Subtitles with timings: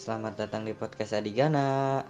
[0.00, 2.00] Selamat datang di podcast Adigana.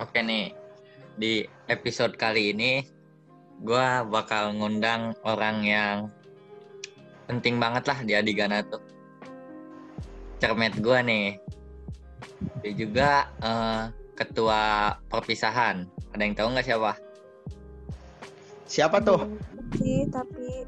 [0.00, 0.56] Oke nih,
[1.20, 2.80] di episode kali ini
[3.60, 5.96] gue bakal ngundang orang yang
[7.28, 8.80] penting banget lah di Adigana tuh.
[10.40, 11.28] Cermet gue nih.
[12.64, 15.84] Dia juga eh, ketua perpisahan.
[16.16, 17.09] Ada yang tahu nggak siapa?
[18.70, 19.26] Siapa tuh?
[19.74, 20.62] sih tapi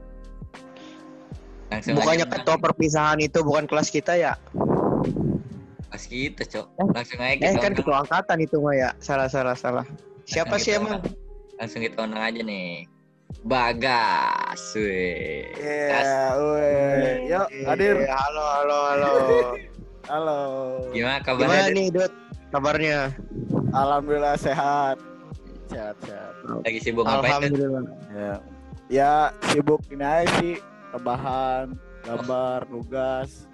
[1.70, 4.34] Langsung Bukannya aja, ketua perpisahan itu bukan kelas kita ya?
[5.88, 6.66] Pas kita, Cok.
[6.92, 7.78] Langsung aja Eh kita kan undang.
[7.80, 8.90] ketua angkatan itu mah ya.
[8.98, 9.86] Salah salah salah.
[10.26, 11.00] Siapa sih emang?
[11.56, 12.84] Langsung kita undang aja nih.
[13.42, 15.48] Bagas, weh.
[15.56, 17.14] Iya, weh.
[17.32, 17.96] Yuk, hadir.
[17.98, 19.10] Eh, Halo halo halo.
[20.02, 20.38] Halo.
[20.90, 21.72] Gimana Gimana kabarnya?
[21.72, 22.12] nih Dut?
[22.50, 22.98] Kabarnya?
[23.72, 24.98] Alhamdulillah sehat.
[25.72, 26.32] Sehat, sehat.
[26.44, 27.32] Lagi sibuk ngapain?
[27.32, 27.84] Alhamdulillah.
[28.12, 28.34] Ya.
[28.92, 29.12] Ya,
[29.48, 30.60] sibuk ini aja sih.
[30.92, 33.48] Rebahan, gambar, tugas.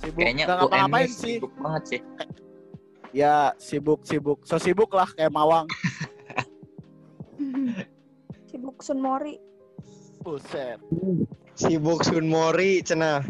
[0.00, 1.36] Sibuk Kayaknya nggak ngapa-ngapain sih.
[1.36, 2.00] sibuk banget sih.
[3.12, 4.40] Ya, sibuk, sibuk.
[4.48, 5.68] So sibuk lah kayak Mawang.
[8.48, 9.36] sibuk Sun Mori
[10.24, 10.80] Buset.
[11.52, 13.20] Sibuk Sun Mori cenah.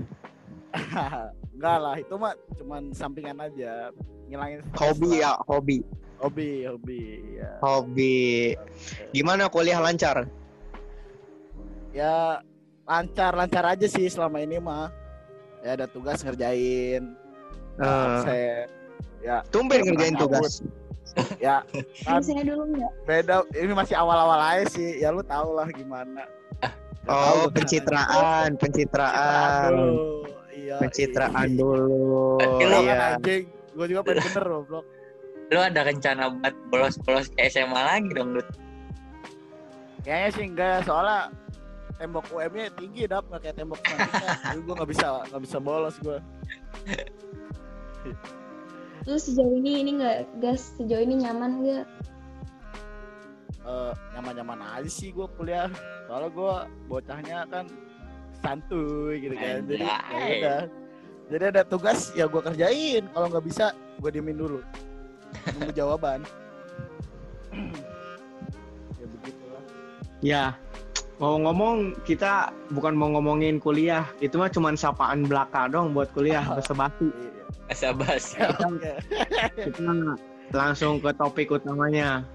[1.58, 3.90] Enggak lah, itu mah cuman sampingan aja.
[4.30, 5.36] Ngilangin Hobi lah.
[5.36, 5.82] ya, hobi.
[6.22, 7.02] Hobi, hobi.
[7.34, 7.50] Ya.
[7.58, 8.54] Hobi.
[9.10, 10.26] Gimana kuliah lancar?
[11.92, 12.40] ya
[12.88, 14.88] lancar lancar aja sih selama ini mah
[15.60, 17.04] ya ada tugas ngerjain
[17.76, 18.64] Eh, absen
[19.20, 20.40] ya tumben ngerjain Ngabut.
[20.40, 20.64] tugas.
[21.44, 21.60] ya
[22.08, 26.24] kan dulu nggak beda ini masih awal-awal aja sih ya lu tau lah gimana
[27.12, 29.74] Oh, pencitraan, pencitraan.
[29.74, 30.22] Aduh,
[30.54, 31.58] iya Pencitraan iya.
[31.58, 32.38] dulu.
[32.56, 32.94] Iya, Iya.
[32.96, 33.42] kan, anjing
[33.74, 34.84] gue juga pengen bener goblok
[35.52, 38.48] Lu ada rencana buat bolos-bolos ke SMA lagi dong, Dut?
[40.02, 41.30] kayaknya sih enggak soalnya
[41.94, 43.22] tembok UM-nya tinggi dap.
[43.30, 43.78] Nggak kayak tembok
[44.48, 46.18] jadi gue nggak bisa nggak bisa bolos gue
[49.02, 51.86] lu sejauh ini ini nggak gas sejauh ini nyaman nggak?
[53.62, 55.70] Eh, nyaman-nyaman aja sih gue kuliah.
[56.06, 56.54] Soalnya gue
[56.86, 57.66] bocahnya kan
[58.42, 59.66] santuy gitu kan.
[59.66, 59.98] Jadi ya
[60.38, 60.60] udah.
[61.34, 63.06] Jadi ada tugas ya gue kerjain.
[63.10, 64.62] Kalau nggak bisa gue diemin dulu
[65.56, 66.20] nunggu jawaban
[68.98, 69.62] ya begitulah
[70.22, 70.54] Ya,
[71.18, 76.70] ngomong-ngomong kita bukan mau ngomongin kuliah, itu mah cuman sapaan belaka dong buat kuliah basa
[76.78, 77.10] basi.
[77.10, 77.42] Iya.
[77.72, 78.36] Basa-basi.
[78.68, 78.92] Oke.
[79.56, 79.90] Kita
[80.52, 82.26] langsung ke topik utamanya.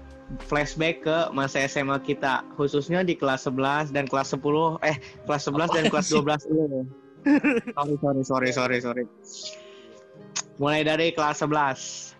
[0.44, 5.72] Flashback ke masa SMA kita, khususnya di kelas 11 dan kelas 10, eh kelas 11
[5.72, 6.80] dan kelas 12 ini.
[7.72, 9.04] Sorry, sorry, sorry, sorry, sorry.
[10.60, 12.17] Mulai dari kelas 11.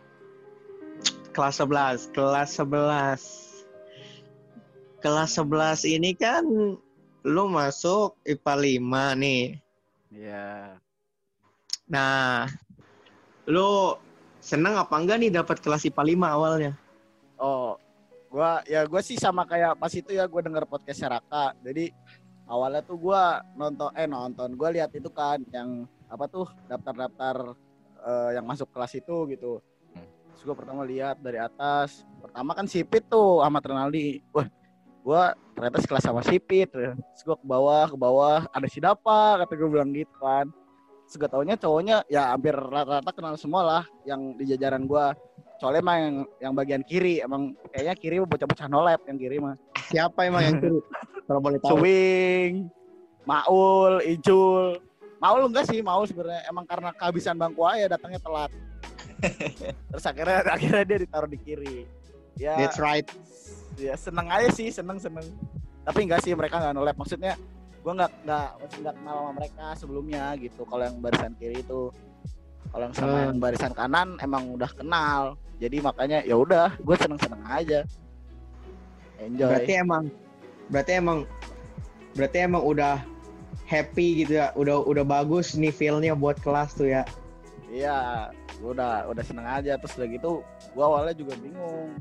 [1.39, 3.63] Kelas 11, kelas 11.
[4.99, 6.43] Kelas 11 ini kan
[7.23, 9.63] lu masuk IPA 5 nih.
[10.11, 10.75] Iya.
[11.87, 12.51] Nah,
[13.47, 13.95] lu
[14.43, 16.75] seneng apa enggak nih dapat kelas IPA 5 awalnya?
[17.39, 17.79] oh
[18.29, 21.95] gua ya gue sih sama kayak pas itu ya gue denger podcast Raka jadi
[22.45, 27.57] awalnya tuh gua nonton eh nonton gue lihat itu kan yang apa tuh daftar-daftar
[28.05, 29.63] eh, yang masuk kelas itu gitu
[30.39, 34.47] terus gue pertama lihat dari atas pertama kan sipit tuh sama Renaldi wah
[35.03, 35.23] gue
[35.59, 36.95] ternyata sekelas sama sipit terus
[37.27, 40.47] gue ke bawah ke bawah ada si Dapa kata gue bilang gitu kan
[41.11, 45.07] terus gue taunya cowoknya ya hampir rata-rata kenal semua lah yang di jajaran gue
[45.59, 50.29] soalnya emang yang, yang bagian kiri emang kayaknya kiri bocah-bocah nolep yang kiri mah Siapa
[50.29, 50.79] emang yang kiri?
[51.29, 51.81] Kalau boleh tahu.
[51.81, 52.69] Swing,
[53.25, 54.81] Maul, Ijul.
[55.19, 58.53] Maul enggak sih, Maul sebenarnya emang karena kehabisan bangku aja datangnya telat.
[59.91, 61.79] Terus akhirnya akhirnya dia ditaruh di kiri.
[62.39, 63.07] Ya, That's right.
[63.75, 65.27] ya seneng aja sih, seneng seneng.
[65.83, 66.95] Tapi enggak sih mereka nggak nolep.
[66.95, 67.35] Maksudnya
[67.83, 68.49] gua nggak nggak
[68.83, 70.63] nggak kenal sama mereka sebelumnya gitu.
[70.67, 71.91] Kalau yang barisan kiri itu,
[72.71, 73.27] kalau yang sama Hmm.
[73.35, 75.35] yang barisan kanan emang udah kenal.
[75.59, 77.83] Jadi makanya ya udah, gue seneng seneng aja.
[79.19, 79.51] Enjoy.
[79.51, 80.05] Berarti emang
[80.71, 81.19] berarti emang
[82.15, 83.03] berarti emang udah
[83.67, 84.55] happy gitu ya.
[84.55, 87.03] Udah udah bagus nih feel-nya buat kelas tuh ya.
[87.69, 90.31] Iya, gua udah udah seneng aja terus udah gitu
[90.75, 91.95] gua awalnya juga bingung.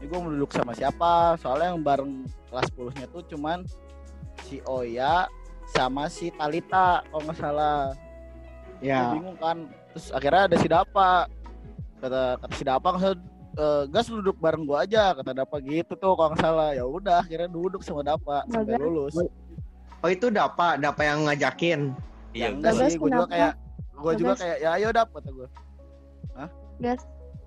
[0.00, 1.36] Ini gua mau duduk sama siapa?
[1.36, 2.12] Soalnya yang bareng
[2.48, 3.64] kelas 10-nya tuh cuman
[4.48, 5.28] si Oya
[5.70, 7.92] sama si Talita kalau nggak salah.
[8.80, 9.12] Gua Ya.
[9.12, 9.68] bingung kan.
[9.92, 11.28] Terus akhirnya ada si Dapa.
[12.00, 13.12] Kata kata si Dapa kan
[13.92, 16.72] gas lu duduk bareng gua aja kata Dapa gitu tuh kalau nggak salah.
[16.72, 18.80] Ya udah akhirnya duduk sama Dapa sampai Bagas.
[18.80, 19.14] lulus.
[20.00, 21.92] Oh itu Dapa, Dapa yang ngajakin.
[22.32, 23.52] Iya, Ya enggak sih, gua juga kayak
[24.00, 25.48] gua juga kayak ya ayo Dap kata gua.
[26.80, 27.04] Gas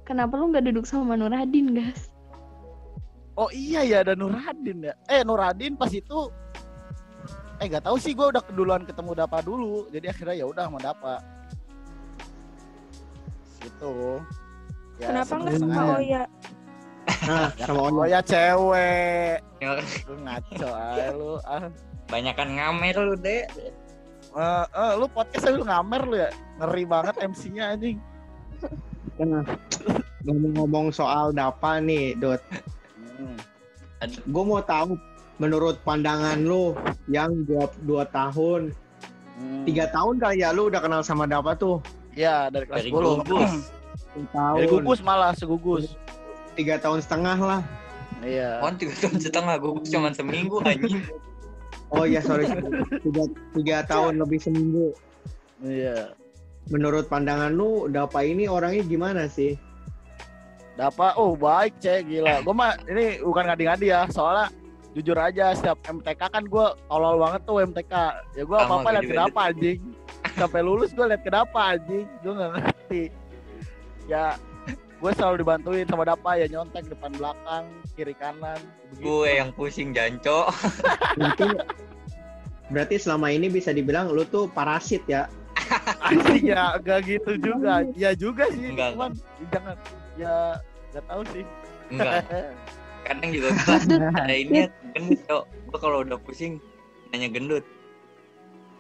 [0.08, 2.14] kenapa lu nggak duduk sama Manuradin gas
[3.34, 4.94] Oh iya ya ada Nuradin ya.
[5.10, 6.30] Eh Nuradin pas itu
[7.62, 9.90] eh gak tahu sih gue udah keduluan ketemu Dapa dulu.
[9.90, 11.16] Jadi akhirnya ya udah sama Dapa.
[13.58, 14.22] Gitu.
[15.02, 15.94] Ya, Kenapa enggak seneng sama.
[15.98, 16.24] Oya?
[17.24, 18.12] Nah, sama Oh Oya.
[18.12, 19.38] ya cewek.
[20.06, 21.34] Lu ngaco aja lu.
[21.50, 21.66] Ah.
[22.12, 23.50] Banyakan ngamer lu, Dek.
[24.34, 26.30] Eh, eh, lu podcast lu ngamer lu ya.
[26.62, 27.98] Ngeri banget MC-nya anjing.
[29.22, 29.46] Nah,
[30.26, 32.42] ngomong-ngomong soal Dapa nih, Dot.
[33.20, 33.38] Hmm.
[34.26, 34.98] Gue mau tahu
[35.38, 36.74] menurut pandangan lu
[37.08, 38.74] yang dua, dua tahun,
[39.34, 39.66] Hmm.
[39.66, 41.82] tiga tahun kali ya lu udah kenal sama Dapa tuh.
[42.14, 43.26] Iya, dari kelas Dari 10.
[43.26, 43.52] gugus.
[44.14, 44.58] Tiga tahun.
[44.62, 45.84] Dari gugus malah segugus.
[46.54, 47.62] Tiga tahun setengah lah.
[48.22, 48.62] Iya.
[48.62, 51.02] Kon tiga tahun setengah, gugus cuma seminggu anjing.
[51.90, 52.46] Oh iya sorry.
[53.02, 53.24] tiga,
[53.58, 54.94] tiga tahun lebih seminggu.
[55.66, 56.14] Iya.
[56.72, 59.60] Menurut pandangan lu Dapa ini orangnya gimana sih?
[60.74, 62.42] Dapat, oh baik cek gila.
[62.42, 64.50] Gue mah ini bukan ngadi-ngadi ya, soalnya
[64.98, 67.94] jujur aja setiap MTK kan gue tolol banget tuh MTK.
[68.34, 69.80] Ya gue apa apa juga kenapa anjing.
[70.34, 73.04] Sampai lulus gue liat kenapa anjing, gue nggak ngerti.
[74.10, 74.34] Ya
[74.74, 78.58] gue selalu dibantuin sama Dapa ya nyontek depan belakang kiri kanan.
[78.94, 79.06] begitu.
[79.06, 80.50] Gue yang pusing janco.
[82.74, 85.30] Berarti selama ini bisa dibilang lu tuh parasit ya?
[86.02, 87.86] Anjing ya gak gitu juga.
[87.98, 89.12] Ya juga sih, Enggak, cuman
[89.52, 89.76] jangan
[90.18, 90.36] ya
[90.94, 91.44] gak tahu sih.
[91.92, 92.14] Enggak,
[93.08, 93.50] kadang juga
[94.16, 95.44] ada ini gendut, Cok.
[95.70, 96.62] Gue kalau udah pusing
[97.12, 97.66] nanya gendut.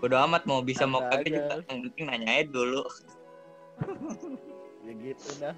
[0.03, 2.83] Bodo amat mau bisa mau kagak juga yang penting nanya aja dulu.
[4.85, 5.53] ya gitu dah.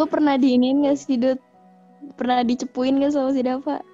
[0.00, 1.36] Lu pernah diinin gak sih, Dut?
[2.16, 3.84] Pernah dicepuin gak sama si Dava?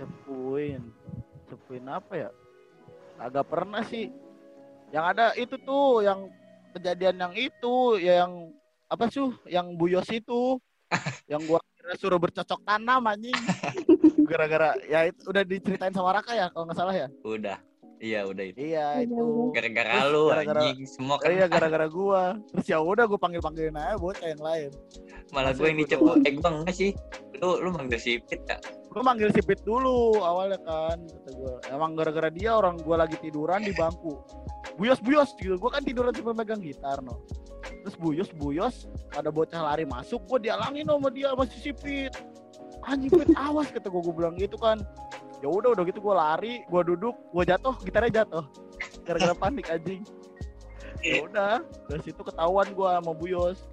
[0.00, 0.80] Cepuin.
[1.52, 2.30] Cepuin apa ya?
[3.20, 4.08] Agak pernah sih.
[4.88, 6.28] Yang ada itu tuh yang
[6.70, 8.30] kejadian yang itu yang
[8.86, 10.56] apa sih yang buyos itu
[11.30, 13.36] yang gua kira suruh bercocok tanam anjing
[14.22, 17.58] gara-gara ya itu udah diceritain sama Raka ya kalau nggak salah ya Udah.
[17.98, 18.56] Iya udah itu.
[18.62, 23.18] iya itu Gara-gara lu gara-gara- anjing semua kan iya gara-gara gua terus ya udah gua
[23.18, 24.70] panggil panggilin aja bocah yang lain
[25.28, 26.04] malah gue yang gua dicepu.
[26.06, 26.24] doang?
[26.24, 26.90] Eh enggak sih.
[27.36, 28.56] Lu lu manggil si Pit ya?
[28.88, 33.18] gua manggil si Pit dulu awalnya kan kata gua emang gara-gara dia orang gua lagi
[33.18, 34.14] tiduran di bangku
[34.78, 35.58] buyos buyos gitu.
[35.58, 37.18] Gua kan tiduran sambil megang gitar no.
[37.82, 42.14] Terus buyos buyos ada bocah lari masuk gua dialangin sama dia masih si Pit
[42.86, 44.00] anjing Pit awas kata gua.
[44.06, 44.78] Gua bilang gitu kan.
[45.42, 48.46] Ya udah udah gitu gua lari gua duduk gua jatuh gitarnya jatuh.
[49.02, 50.06] Gara-gara panik anjing.
[51.02, 53.66] Ya udah dari situ ketahuan gua sama buyos.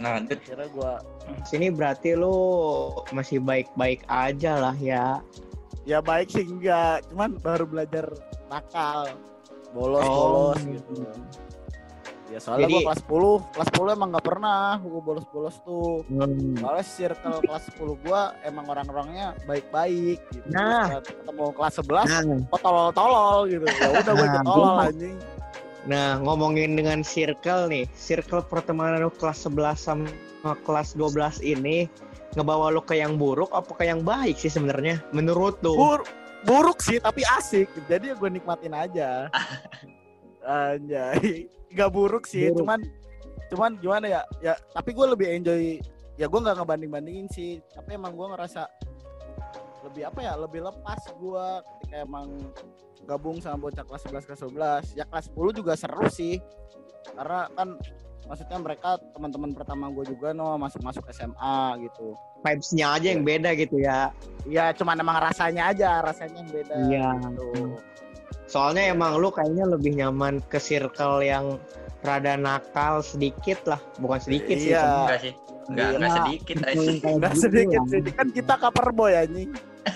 [0.00, 1.04] Nah, kira gua
[1.44, 2.32] Sini berarti lu
[3.12, 5.20] masih baik-baik aja lah ya.
[5.84, 7.04] ya baik sih enggak.
[7.12, 8.08] Cuman baru belajar
[8.50, 9.14] nakal
[9.70, 10.18] bolos Oh.
[10.50, 11.06] bolos gitu
[12.28, 16.06] ya soalnya Jadi- gua kelas 10 kelas 10 emang nggak pernah gua bolos bolos tuh
[16.06, 16.54] Hmm.
[16.56, 21.00] soalnya circle kelas 10 gua emang orang-orangnya baik-baik gitu Nah.
[21.00, 24.86] Terus ketemu kelas 11 Nah, kok tolol-tolol gitu ya udah gua ikut Nah, tolol gua-
[24.86, 25.16] anjing
[25.80, 30.12] nah ngomongin dengan circle nih, circle pertemanan lu kelas 11 sama
[30.60, 31.88] kelas 12 ini
[32.32, 35.72] ngebawa lu ke yang buruk apa ke yang baik sih sebenarnya menurut lu?
[35.72, 36.04] Bur-
[36.44, 37.68] buruk sih tapi asik.
[37.88, 39.28] Jadi gue nikmatin aja.
[40.44, 41.48] Anjay.
[41.70, 42.64] Nggak buruk sih Buruk.
[42.64, 42.80] cuman
[43.50, 44.20] cuman gimana ya?
[44.42, 45.78] Ya tapi gue lebih enjoy
[46.18, 47.60] ya gue nggak ngebanding bandingin sih.
[47.72, 48.66] Tapi emang gue ngerasa
[49.80, 52.28] lebih apa ya lebih lepas gue ketika emang
[53.08, 54.40] gabung sama bocah kelas 11 kelas
[54.92, 56.36] 12 ya kelas 10 juga seru sih.
[57.16, 57.80] Karena kan
[58.30, 63.50] maksudnya mereka teman-teman pertama gue juga no masuk masuk SMA gitu Vibes-nya aja yang beda
[63.52, 64.14] gitu ya.
[64.46, 67.08] ya cuman emang rasanya aja rasanya yang beda Iya.
[67.20, 67.48] gitu.
[68.46, 71.60] Soalnya emang lu kayaknya lebih nyaman ke circle yang
[72.00, 74.72] rada nakal sedikit lah, bukan sedikit sih.
[74.72, 74.82] Iya.
[75.04, 75.34] enggak sih.
[75.68, 75.96] Enggak, Iya.
[76.00, 76.70] enggak sedikit aja.
[76.72, 79.50] yang kayak Nggak gitu sedikit sedikit kan kita cover boy anjing.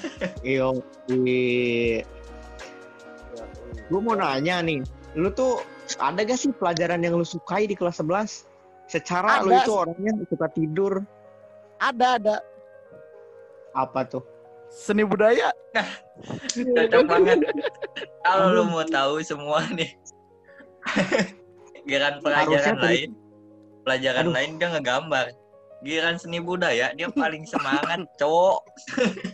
[0.45, 0.69] Iyo,
[3.89, 4.81] gue mau nanya nih,
[5.15, 5.61] lu tuh
[5.97, 8.49] ada gak sih pelajaran yang lu sukai di kelas 11?
[8.85, 9.65] Secara lu Ada.
[9.65, 11.01] itu orangnya suka tidur,
[11.79, 12.37] Ada ada
[13.73, 14.23] apa tuh?
[14.69, 15.55] seni budaya.
[16.51, 17.39] Cocok banget.
[18.21, 19.95] Kalau lu mau tahu semua nih.
[21.85, 23.11] Giliran pelajaran Harusnya tadi- lain,
[23.85, 24.35] pelajaran Aduh.
[24.35, 25.27] lain dia ngegambar.
[25.81, 28.65] Giliran seni budaya dia paling semangat, cowok.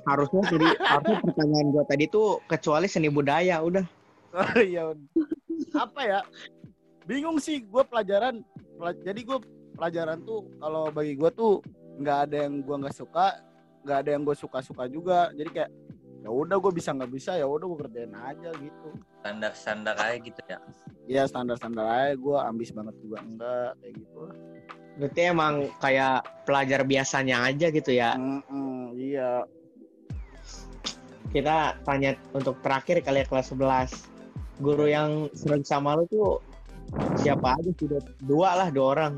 [0.05, 3.87] Harusnya tadi, harusnya pertanyaan gue tadi tuh kecuali seni budaya, udah.
[4.31, 4.95] Oh iya.
[5.75, 6.21] Apa ya?
[7.05, 8.41] Bingung sih gue pelajaran.
[8.75, 9.39] pela- Jadi gue
[9.75, 11.61] pelajaran tuh kalau bagi gue tuh
[11.97, 13.37] nggak ada yang gue nggak suka,
[13.83, 15.29] nggak ada yang gue suka-suka juga.
[15.33, 15.71] Jadi kayak
[16.21, 18.89] ya udah gue bisa nggak bisa ya udah gue kerjain aja gitu.
[19.21, 20.59] Standar-standar aja gitu ya.
[21.05, 24.37] Ya standar-standar aja gue ambis banget juga enggak kayak gitu lah.
[24.91, 28.17] Berarti emang kayak pelajar biasanya aja gitu ya.
[28.17, 29.45] Mm-mm, iya.
[31.31, 34.10] Kita tanya untuk terakhir kali ya kelas 11.
[34.61, 36.39] Guru yang sering sama lu tuh
[37.17, 37.87] siapa aja sih?
[37.89, 38.05] Dut?
[38.23, 39.13] Dua lah, dua orang.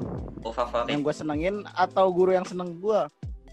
[0.46, 0.90] Oh, favorit.
[0.90, 3.00] Yang gue senengin atau guru yang seneng gue?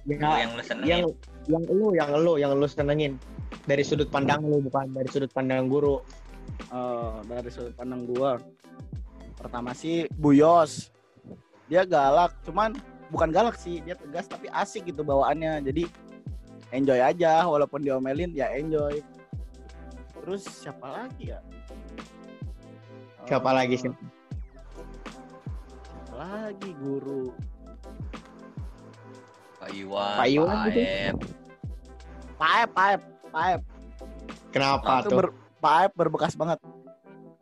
[0.08, 0.90] Ya, yang lu senengin.
[0.90, 1.02] yang
[1.50, 3.14] yang lu, yang lu, yang lu senengin.
[3.66, 6.02] Dari sudut pandang lu, bukan dari sudut pandang guru.
[6.70, 8.32] Eh, dari sudut pandang gue.
[9.38, 10.92] Pertama sih Bu Yos.
[11.70, 12.74] Dia galak, cuman
[13.14, 15.62] bukan galak sih, dia tegas tapi asik gitu bawaannya.
[15.62, 15.86] Jadi
[16.74, 19.02] enjoy aja, walaupun diomelin ya enjoy.
[20.18, 21.40] Terus siapa lagi ya?
[23.28, 23.92] Siapa lagi sih?
[26.08, 27.34] Siapa lagi guru?
[29.60, 30.80] Pak Iwan, Pak Iwan Pak gitu.
[30.80, 31.16] Aep.
[32.40, 33.02] Paep, Paep,
[33.36, 33.62] Paep.
[34.56, 35.18] Kenapa itu tuh?
[35.20, 35.28] ber,
[35.60, 36.60] Paep berbekas banget.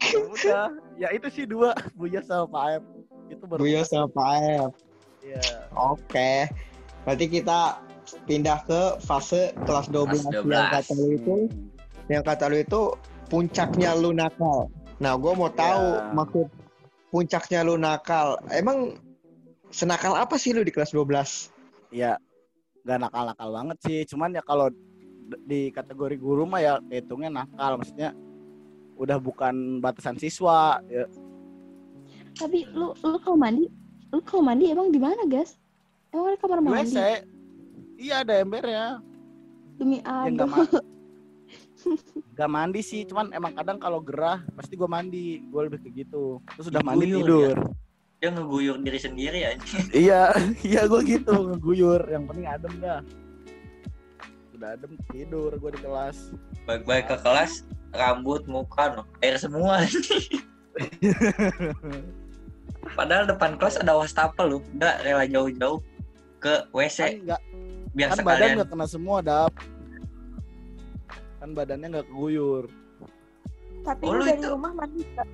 [0.02, 0.68] Ya Udah,
[0.98, 2.82] ya itu sih dua, Buya sama Paep.
[3.30, 3.86] Itu Bu berbekas.
[3.86, 4.72] Yos sama Pak Aep.
[5.22, 5.42] Iya.
[5.78, 6.50] Oke.
[7.06, 7.80] Berarti kita
[8.26, 10.48] pindah ke fase kelas 12, Kelas 12.
[10.48, 11.36] yang kata lu itu
[12.08, 12.82] yang kata lu itu
[13.28, 14.72] puncaknya lu nakal.
[14.98, 16.10] Nah, gue mau tahu Ya.
[16.12, 16.48] maksud
[17.08, 18.36] puncaknya lu nakal.
[18.50, 18.98] Emang
[19.70, 21.52] senakal apa sih lu di kelas 12?
[21.88, 22.20] ya
[22.84, 24.68] nggak nakal-nakal banget sih cuman ya kalau
[25.44, 28.12] di kategori guru mah ya hitungnya nakal maksudnya
[28.96, 31.08] udah bukan batasan siswa ya
[32.36, 33.72] Tapi lu lu kalau mandi,
[34.12, 35.56] lu kalau mandi emang di mana, guys?
[36.12, 36.92] Emang ada kamar di mandi?
[36.92, 37.00] WC
[37.98, 39.00] iya ada embernya
[39.80, 40.44] Demi ya Allah.
[40.46, 40.68] ma-
[42.34, 45.46] nggak mandi sih cuman emang kadang kalau gerah pasti gue mandi.
[45.50, 46.42] Gue lebih ke gitu.
[46.58, 47.58] Terus udah mandi tidur.
[48.18, 49.52] Dia ngeguyur diri sendiri ya.
[50.06, 50.22] iya
[50.66, 52.02] iya gue gitu ngeguyur.
[52.10, 53.00] Yang penting adem dah.
[54.58, 56.34] Udah adem tidur gue di kelas.
[56.66, 57.64] Baik-baik ke kelas,
[57.96, 59.04] rambut, muka, no.
[59.22, 59.86] air semua.
[62.98, 64.60] Padahal depan kelas ada wastafel lu.
[64.74, 65.80] Nggak rela jauh-jauh
[66.42, 67.42] ke kan WC nggak.
[67.94, 69.54] Biar kan badan nggak kena semua dap
[71.38, 72.66] kan badannya nggak keguyur.
[73.86, 75.28] Tapi Oh, lu dari itu- rumah mandi nggak?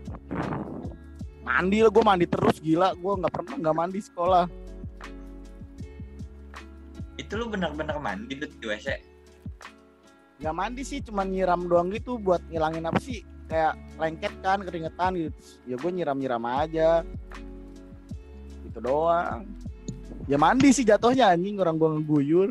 [1.43, 2.93] mandi lah gue mandi terus gila.
[2.93, 4.45] Gue nggak pernah nggak mandi sekolah.
[7.15, 8.87] Itu lu benar-benar mandi Dut, di WC.
[10.33, 13.23] nggak mandi sih cuma nyiram doang gitu buat ngilangin apa sih?
[13.47, 15.37] Kayak lengket kan keringetan gitu.
[15.63, 16.99] Ya gue nyiram nyiram aja.
[18.65, 19.47] Gitu doang.
[20.27, 21.55] Ya mandi sih jatuhnya anjing.
[21.57, 22.49] Orang gue ngeguyur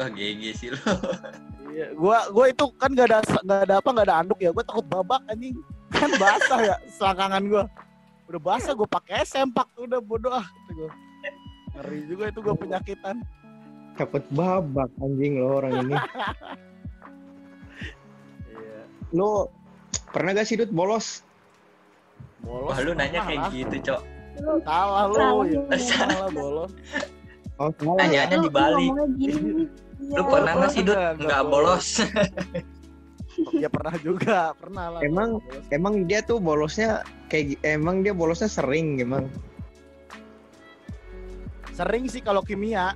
[0.00, 0.80] Wah, GG sih lu.
[1.72, 4.64] Iya, gua gua itu kan gak ada gak ada apa gak ada anduk ya, gua
[4.64, 5.56] takut babak anjing.
[5.92, 7.64] Kan basah ya selangkangan gua.
[8.28, 10.90] Udah basah gua pakai sempak udah bodoh ah kata gua.
[11.72, 13.16] Ngeri juga itu gua penyakitan.
[13.96, 15.96] Cepet babak anjing lo orang ini.
[18.52, 18.80] Iya.
[19.16, 19.48] Lu
[20.12, 21.24] pernah gak sih Dut bolos?
[22.44, 22.68] Bolos.
[22.72, 24.00] Wah, lu nanya kayak gitu, Cok.
[24.64, 25.16] Salah lu.
[25.16, 26.72] Salah Ya, salah bolos.
[27.62, 28.26] Oh, ya.
[28.26, 28.90] Lu- lu dibalik.
[28.90, 29.64] ngomongnya gini.
[30.02, 30.16] Iya.
[30.18, 30.96] Lu pernah nggak sih, Dut?
[30.96, 31.86] Enggak, Nggak bolos.
[33.54, 35.00] Ya pernah juga, pernah lah.
[35.00, 35.64] Emang- bolos.
[35.70, 39.30] Emang dia tuh bolosnya kayak emang dia bolosnya sering emang.
[41.72, 42.92] sering sih kalau kimia.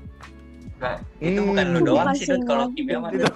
[0.76, 1.48] Nah, itu Hmm.
[1.48, 2.44] bukan lu doang sih, Dut.
[2.44, 3.10] Kalau kimia mah.
[3.10, 3.32] Itu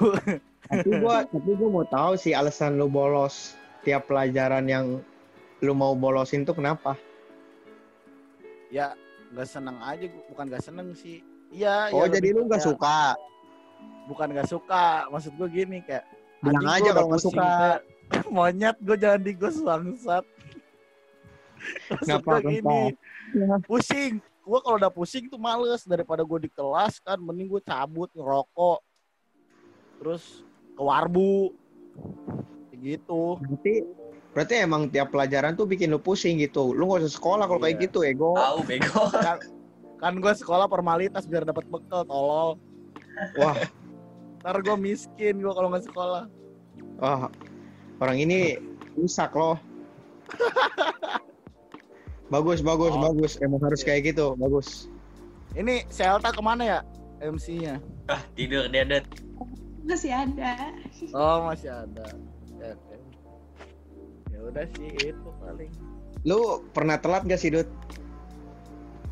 [0.69, 5.01] tapi gua tapi gua mau tahu sih alasan lu bolos tiap pelajaran yang
[5.59, 6.95] lu mau bolosin tuh kenapa?
[8.71, 8.95] ya
[9.31, 11.23] nggak seneng aja bukan nggak seneng sih.
[11.51, 13.15] Iya, Oh ya jadi lu nggak suka?
[14.11, 16.03] bukan gak suka maksud gue gini kayak
[16.43, 17.39] Bilang aja kalau nggak suka.
[17.39, 17.79] kayak,
[18.35, 20.25] monyet gue jangan digos bangsat
[22.03, 22.83] Kenapa, gue gini
[23.65, 28.11] pusing gue kalau udah pusing tuh males daripada gue di kelas kan mending gue cabut
[28.11, 28.83] ngerokok
[30.03, 30.43] terus
[30.75, 31.55] ke warbu
[32.75, 33.75] gitu Berarti
[34.31, 36.71] berarti emang tiap pelajaran tuh bikin lu pusing gitu.
[36.71, 37.83] Lu nggak usah sekolah kalau kayak Iya.
[37.91, 38.31] gitu ego.
[38.35, 39.03] Tahu bego.
[40.01, 42.57] kan gue sekolah formalitas biar dapat bekal tolol
[43.37, 43.53] Wah,
[44.41, 46.25] ntar gue miskin gue kalau nggak sekolah
[46.97, 47.29] wah
[48.01, 48.57] orang ini
[48.97, 49.61] rusak loh.
[52.33, 53.03] bagus, bagus, Oh.
[53.03, 53.37] bagus.
[53.45, 54.89] Emang harus kayak gitu, bagus.
[55.53, 56.79] ini Selta ke mana ya
[57.21, 57.77] MC-nya
[58.09, 59.05] Wah, tidur dia.
[59.85, 60.73] Masih ada.
[61.13, 62.09] Oh masih ada.
[64.51, 65.71] Udah sih itu paling.
[66.27, 67.71] Lu pernah telat gak sih, Dut?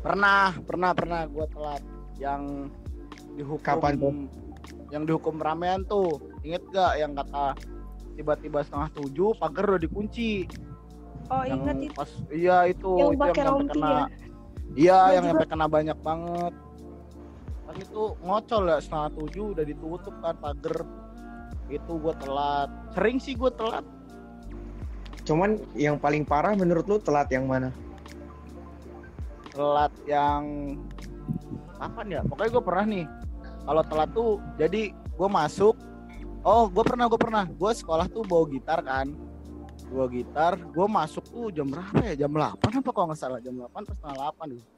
[0.03, 1.83] Pernah, pernah, pernah gue telat
[2.19, 2.67] yang
[3.39, 3.63] dihukum.
[3.63, 4.13] Kapan tuh?
[4.91, 6.19] Yang dihukum ramean tuh.
[6.43, 7.55] Ingat gak yang kata
[8.19, 10.43] tiba-tiba setengah tujuh pagar udah dikunci.
[11.31, 11.95] Oh yang inget itu.
[11.95, 13.87] pas iya itu Yang itu pakai rompi kena.
[13.87, 14.05] ya?
[14.75, 16.53] Iya yang sampai kena banyak banget.
[17.63, 20.77] Pas itu ngocol ya setengah tujuh udah ditutup kan pagar.
[21.71, 22.69] Itu gue telat.
[22.91, 23.85] Sering sih gue telat.
[25.27, 27.71] Cuman yang paling parah menurut lu telat yang mana?
[29.59, 30.43] telat yang
[31.75, 32.21] kapan ya?
[32.23, 33.05] Pokoknya gue pernah nih.
[33.67, 35.75] Kalau telat tuh jadi gue masuk.
[36.47, 37.43] Oh gue pernah gue pernah.
[37.43, 39.11] Gue sekolah tuh bawa gitar kan.
[39.91, 42.23] Bawa gitar gue masuk tuh jam berapa ya?
[42.23, 43.43] Jam 8 apa kalau nggak salah?
[43.43, 44.69] Jam 8 atau setengah 8 gitu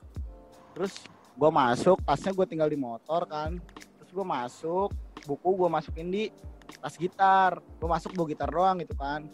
[0.71, 1.03] terus
[1.35, 3.59] gue masuk tasnya gue tinggal di motor kan.
[4.01, 4.89] Terus gue masuk
[5.29, 6.23] buku gue masukin di
[6.81, 7.61] tas gitar.
[7.77, 9.29] Gue masuk bawa gitar doang gitu kan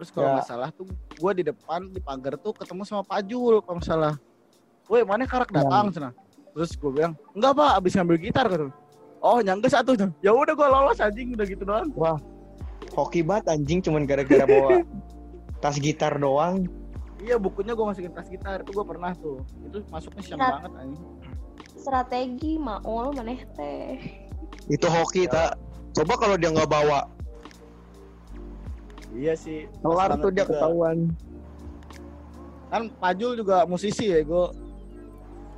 [0.00, 0.34] terus kalau Ya.
[0.40, 3.84] nggak salah tuh gue di depan di pagar tuh ketemu sama Pak Jul kalau nggak
[3.86, 4.16] salah
[4.88, 6.16] woi mana karak datang sana
[6.50, 8.72] terus gue bilang enggak pak abis ngambil gitar kan
[9.20, 11.92] oh nyangka satu ya udah gue lolos anjing udah gitu doang
[12.90, 14.80] Hoki banget anjing cuman gara-gara bawa
[15.62, 16.64] tas gitar doang.
[17.20, 20.72] iya bukunya gue masukin tas gitar itu gue pernah tuh itu masuknya siang Strat- banget
[20.80, 21.04] anjing
[21.76, 24.00] Strategi maul maneh teh.
[24.66, 25.32] Itu hoki Ya.
[25.50, 25.50] tak.
[25.92, 27.08] Coba kalau dia nggak bawa,
[29.14, 30.54] iya sih kelar tuh dia juga.
[30.56, 30.98] ketahuan.
[32.70, 34.70] kan Pajul juga musisi ya gue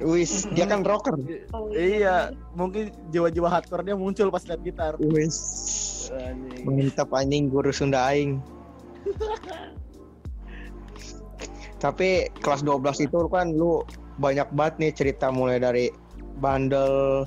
[0.03, 1.15] Wis, dia kan rocker.
[1.55, 5.39] Oh, iya mungkin jiwa-jiwa hardcore dia muncul pas liat gitar Wis.
[6.11, 6.67] Anjing.
[6.67, 8.43] Mantap anjing guru Sunda aing.
[11.83, 13.87] Tapi kelas 12 itu kan lu
[14.19, 15.91] banyak banget nih cerita mulai dari
[16.39, 17.27] bandel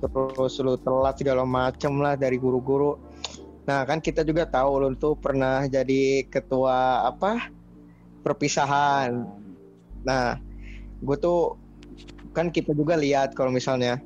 [0.00, 2.96] terus lu telat segala macem lah dari guru-guru.
[3.68, 7.50] Nah kan kita juga tahu lu tuh pernah jadi ketua apa
[8.24, 9.24] perpisahan.
[10.04, 10.36] Nah
[11.00, 11.56] gue tuh
[12.36, 13.98] kan kita juga lihat kalau misalnya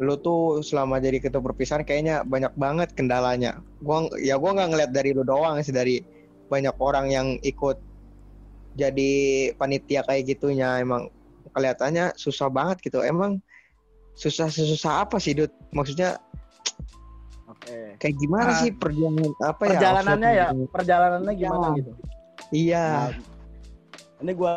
[0.00, 3.60] lu tuh selama jadi ketua perpisahan kayaknya banyak banget kendalanya.
[3.84, 6.00] Gua ya gua nggak ngeliat dari lu doang sih dari
[6.48, 7.78] banyak orang yang ikut
[8.74, 9.12] jadi
[9.60, 11.12] panitia kayak gitunya emang
[11.52, 13.04] kelihatannya susah banget gitu.
[13.04, 13.38] Emang
[14.16, 15.52] susah susah apa sih Dut?
[15.70, 16.18] Maksudnya
[17.62, 18.58] oke kayak gimana Ah.
[18.58, 19.70] sih perjalanan apa ya?
[19.70, 21.76] perjalanannya ya perjalanannya gimana Ya.
[21.78, 21.92] gitu
[22.52, 22.84] Iya.
[22.84, 23.10] Nah,
[24.20, 24.52] ini gua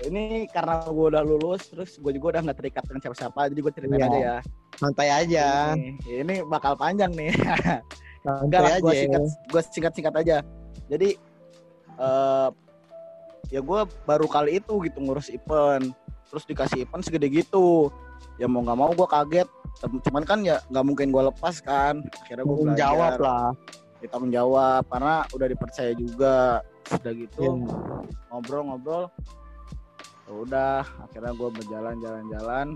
[0.00, 3.72] ini karena gua udah lulus terus gue juga udah nggak terikat dengan siapa-siapa jadi gue
[3.72, 4.06] ceritain Iya.
[4.06, 4.36] aja ya
[4.74, 5.46] santai aja.
[5.76, 7.32] ini, ini bakal panjang nih
[8.44, 9.00] enggak lah gue aja.
[9.00, 10.36] singkat gue singkat singkat aja
[10.88, 11.08] jadi
[11.96, 12.48] eh
[13.48, 15.90] ya gue baru kali itu gitu ngurus event
[16.26, 17.88] terus dikasih event segede gitu
[18.36, 19.48] ya mau nggak mau gue kaget
[19.80, 22.04] cuman kan ya nggak mungkin gue lepas kan.
[22.24, 23.48] Akhirnya gue jawab lah.
[24.00, 26.64] kita menjawab karena udah dipercaya juga.
[26.88, 27.52] Sudah gitu Iya.
[28.32, 29.12] ngobrol-ngobrol.
[30.24, 32.66] Ya udah akhirnya gue berjalan jalan-jalan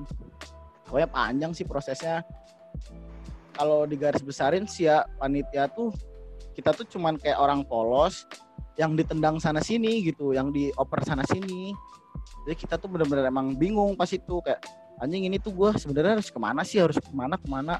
[0.84, 2.22] pokoknya panjang sih prosesnya.
[3.54, 5.94] Kalau di garis besarin sih ya panitia tuh
[6.54, 8.26] kita tuh cuman kayak orang polos
[8.74, 11.74] yang ditendang sana sini gitu yang dioper sana sini.
[12.44, 14.60] Jadi kita tuh bener-bener emang bingung pas itu kayak
[15.04, 17.76] anjing ini tuh gue sebenarnya harus ke mana sih harus ke mana ke mana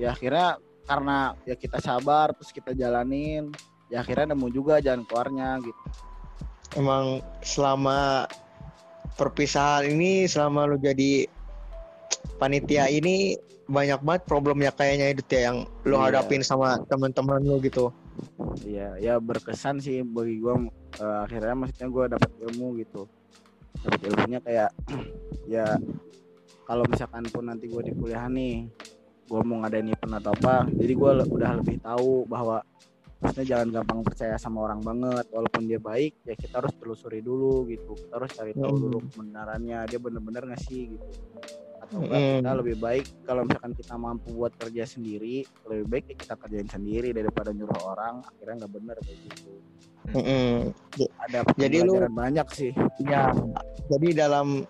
[0.00, 0.56] ya akhirnya
[0.88, 3.52] karena ya kita sabar terus kita jalanin
[3.92, 5.82] ya akhirnya nemu juga jalan keluarnya gitu
[6.76, 8.28] Emang selama
[9.16, 11.24] perpisahan ini selama lu jadi
[12.36, 13.34] panitia ini
[13.68, 16.04] banyak banget problemnya kayaknya itu ya yang lu Iya.
[16.12, 17.88] hadapin sama teman-teman lu gitu.
[18.64, 20.60] Iya, ya berkesan sih bagi gua
[21.00, 23.08] eh, akhirnya maksudnya gua dapat ilmu gitu.
[23.84, 24.70] Dapat ilmunya kayak
[25.54, 25.78] ya
[26.64, 28.68] kalau misalkan pun nanti gua di kuliah nih,
[29.24, 32.60] gua mau ngadain event atau apa, jadi gua le- udah lebih tahu bahwa
[33.18, 37.66] maksudnya jangan gampang percaya sama orang banget walaupun dia baik ya kita harus telusuri dulu
[37.66, 38.82] gitu kita harus cari tahu Mm.
[38.86, 41.06] dulu kebenarannya dia bener-bener nggak sih gitu
[41.88, 42.36] atau enggak Mm.
[42.38, 46.68] kita lebih baik kalau misalkan kita mampu buat kerja sendiri lebih baik ya kita kerjain
[46.68, 49.50] sendiri daripada nyuruh orang akhirnya nggak bener kayak gitu
[50.08, 50.72] Mm-mm.
[51.22, 52.72] ada Jadi lu- banyak sih
[53.02, 53.28] Ya,
[53.86, 54.64] jadi dalam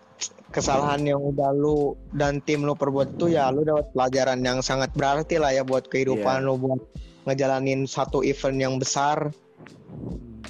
[0.48, 1.78] kesalahan yang udah lu
[2.10, 5.86] dan tim lu perbuat itu ya lu dapat pelajaran yang sangat berarti lah ya buat
[5.86, 6.80] kehidupan lu buat
[7.22, 9.28] ngejalanin satu event yang besar.
[9.90, 10.40] Hmm.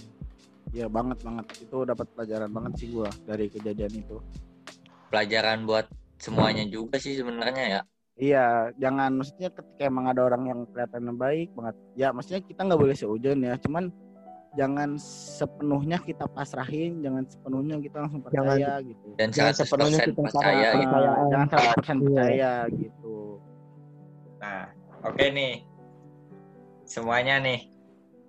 [0.70, 4.16] ya banget banget itu dapat pelajaran banget sih gua dari kejadian itu
[5.08, 7.82] pelajaran buat semuanya juga sih sebenarnya ya
[8.18, 11.76] Iya, jangan maksudnya ketika emang ada orang yang kelihatannya baik banget.
[11.94, 13.54] Ya, maksudnya kita nggak boleh seujon ya.
[13.62, 13.94] Cuman
[14.58, 14.98] jangan
[15.38, 19.14] sepenuhnya kita pasrahin, jangan sepenuhnya kita langsung percaya gitu.
[19.14, 20.80] dan Jangan 100% sepenuhnya kita percaya salah.
[20.82, 20.96] gitu.
[21.30, 22.02] Jangan 100% Iya.
[22.02, 23.14] percaya gitu.
[24.42, 24.62] Nah,
[25.06, 25.54] oke nih.
[26.82, 27.60] Semuanya nih.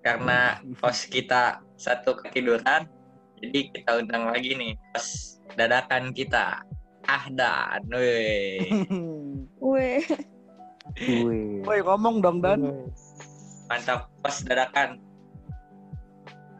[0.05, 0.39] Karena
[0.85, 2.85] host kita satu ketiduran,
[3.41, 6.61] jadi kita undang lagi nih host dadakan kita.
[7.09, 8.69] Ahdan, weh.
[9.69, 10.01] Weh.
[11.65, 12.85] Woi, ngomong dong Dan.
[13.69, 15.01] Mantap host dadakan.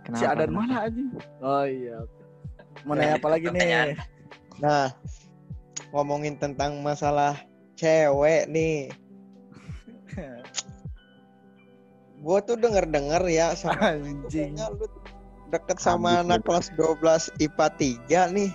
[0.10, 1.04] Si Adan mana aja?
[1.42, 2.02] Oh iya.
[2.86, 3.94] Mau nanya apa lagi nih?
[4.58, 4.90] Nah,
[5.94, 7.38] ngomongin tentang masalah
[7.78, 8.90] cewek nih.
[12.26, 14.58] Gue tuh denger-denger ya sama Anjing.
[14.60, 14.86] lu
[15.50, 17.68] deket sama anak kelas 12 IPA
[18.08, 18.50] 3 nih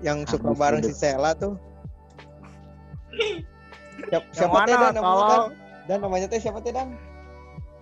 [0.00, 1.58] yang suka bareng si Sela tuh.
[3.96, 5.26] Siap, Yang siapa teh dan namanya Tolong.
[5.26, 5.42] Dan?
[5.88, 6.88] Dan namanya teh siapa teh Dan?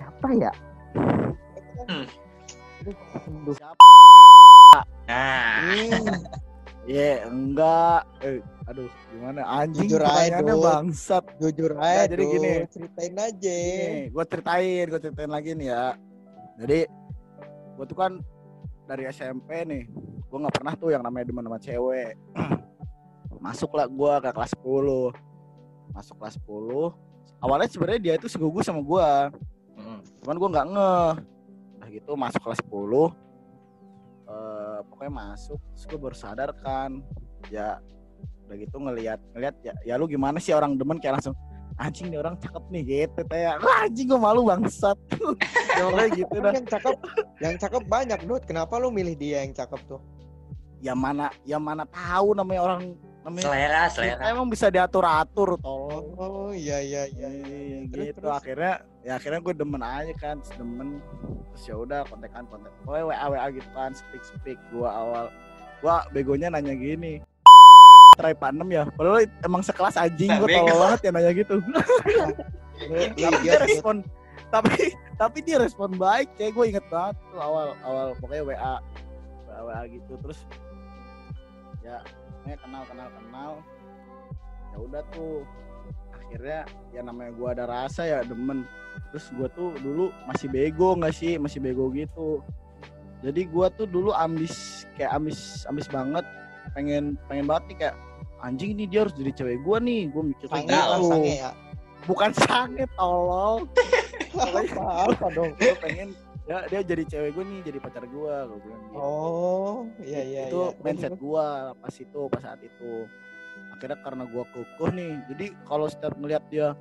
[0.00, 0.52] Apa ya?
[3.50, 3.84] Siapa?
[5.04, 6.14] Nah, Hmm,
[6.84, 8.04] Iya, enggak.
[8.20, 9.40] Eh, aduh, gimana?
[9.48, 10.60] Anjing Jujur aja, Dut.
[10.60, 11.24] bangsat.
[11.40, 12.32] jujur Nah, aja jadi Dut.
[12.36, 12.52] gini.
[12.68, 13.56] ceritain aja.
[13.56, 15.84] Nih, gue ceritain, gue ceritain lagi nih ya.
[16.60, 16.80] Jadi,
[17.74, 18.12] gue tuh kan
[18.84, 19.84] dari SMP nih,
[20.28, 22.14] gue nggak pernah tuh yang namanya demen sama cewek.
[23.44, 25.94] Masuklah gue ke kelas 10.
[25.94, 27.44] Masuk kelas 10.
[27.44, 29.10] Awalnya sebenarnya dia itu segugus sama gue.
[30.24, 31.10] cuman gue nggak ngeh
[31.84, 32.72] nah gitu masuk kelas 10
[34.24, 37.04] eh pokoknya masuk terus gue baru sadar kan
[37.52, 37.76] ya
[38.48, 41.36] udah gitu ngelihat ngelihat ya, ya lu gimana sih orang demen kayak langsung
[41.74, 44.98] anjing nih orang cakep nih gitu kayak wah anjing gue malu bangsat
[45.78, 46.94] ya pokoknya gitu dah yang cakep,
[47.42, 48.42] yang cakep banyak Dut.
[48.46, 49.98] Kenapa lu milih dia yang cakep tuh?
[50.84, 52.82] ya mana ya mana tahu namanya orang
[53.24, 54.20] namanya selera, selera.
[54.28, 57.28] emang bisa diatur atur tolong Oh iya iya iya.
[57.32, 58.36] Iya, Terus, gitu terus.
[58.36, 61.00] akhirnya ya akhirnya gue demen aja kan terus demen
[61.56, 65.32] terus ya udah kontekan kontek pokoknya wa wa gitu kan speak speak gue awal
[65.80, 67.24] gua begonya nanya gini
[68.14, 68.82] try panem ya.
[68.94, 71.54] Padahal emang sekelas anjing gue tau banget ya nanya gitu.
[73.18, 74.02] Tapi dia respon
[74.54, 78.78] tapi tapi dia respon baik kayak gue inget banget tuh awal awal pokoknya wa
[79.66, 80.14] wa, gitu.
[80.22, 80.40] Terus
[81.82, 81.98] ya
[82.46, 83.52] kenal kenal kenal.
[84.74, 85.42] Ya udah tuh
[86.14, 86.60] akhirnya
[86.94, 88.62] ya namanya gue ada rasa ya demen.
[89.10, 91.34] Terus gue tuh dulu masih bego nggak sih?
[91.34, 92.42] Masih bego gitu.
[93.26, 96.26] Jadi gue tuh dulu ambis kayak ambis ambis banget
[96.74, 97.96] pengen pengen banget nih kayak
[98.40, 101.50] anjing ini dia harus jadi cewek gue nih gue mikir Sange gitu sange ya.
[102.04, 103.64] bukan sange tolol
[104.34, 105.54] apa apa dong?
[105.56, 106.08] gue pengen
[106.44, 108.12] ya dia jadi cewek gue nih jadi pacar gue
[108.44, 110.82] gue bilang gitu Oh, iya iya itu iya.
[110.82, 112.92] mindset gue pas itu pas saat itu
[113.72, 116.76] akhirnya karena gue kukuh nih jadi kalau setiap ngeliat dia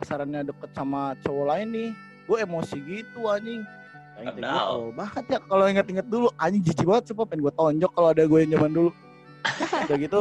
[0.00, 1.90] kasarannya deket sama cowok lain nih
[2.24, 3.62] gue emosi gitu anjing
[4.12, 4.68] Kayak gitu, Padahal.
[4.68, 8.22] tolol banget ya kalau inget-inget dulu anjing jijik banget sumpah pengen gue tonjok kalau ada
[8.24, 8.90] gue yang zaman dulu
[9.88, 10.20] udah gitu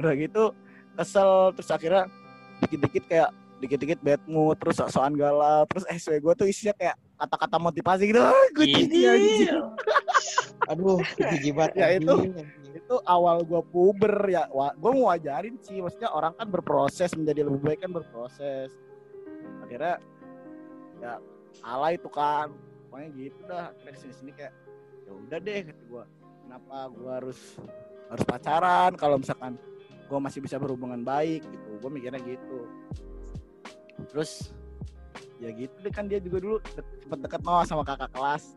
[0.00, 0.44] udah gitu
[0.94, 2.04] kesel terus akhirnya
[2.64, 3.30] dikit-dikit kayak
[3.62, 8.20] dikit-dikit bad mood terus sok-sokan galau terus SW gue tuh isinya kayak kata-kata motivasi gitu
[8.20, 9.62] ah, gue anjing
[10.64, 11.76] Aduh, jijik banget.
[11.76, 12.32] Ya, itu.
[12.74, 17.62] itu awal gua puber ya gua mau wajarin sih maksudnya orang kan berproses menjadi lebih
[17.62, 18.74] baik kan berproses
[19.62, 20.02] akhirnya
[20.98, 21.22] ya
[21.54, 22.50] salah itu kan
[22.90, 24.52] pokoknya gitu dah akhirnya ke sini sini kayak
[25.06, 26.04] ya udah deh kata gua
[26.44, 27.38] kenapa gua harus
[28.06, 29.56] harus pacaran kalau misalkan
[30.06, 32.68] gua masih bisa berhubungan baik gitu gua mikirnya gitu
[34.06, 34.52] terus
[35.36, 38.54] ya gitu deh kan dia juga dulu de- sempet deket mau sama kakak kelas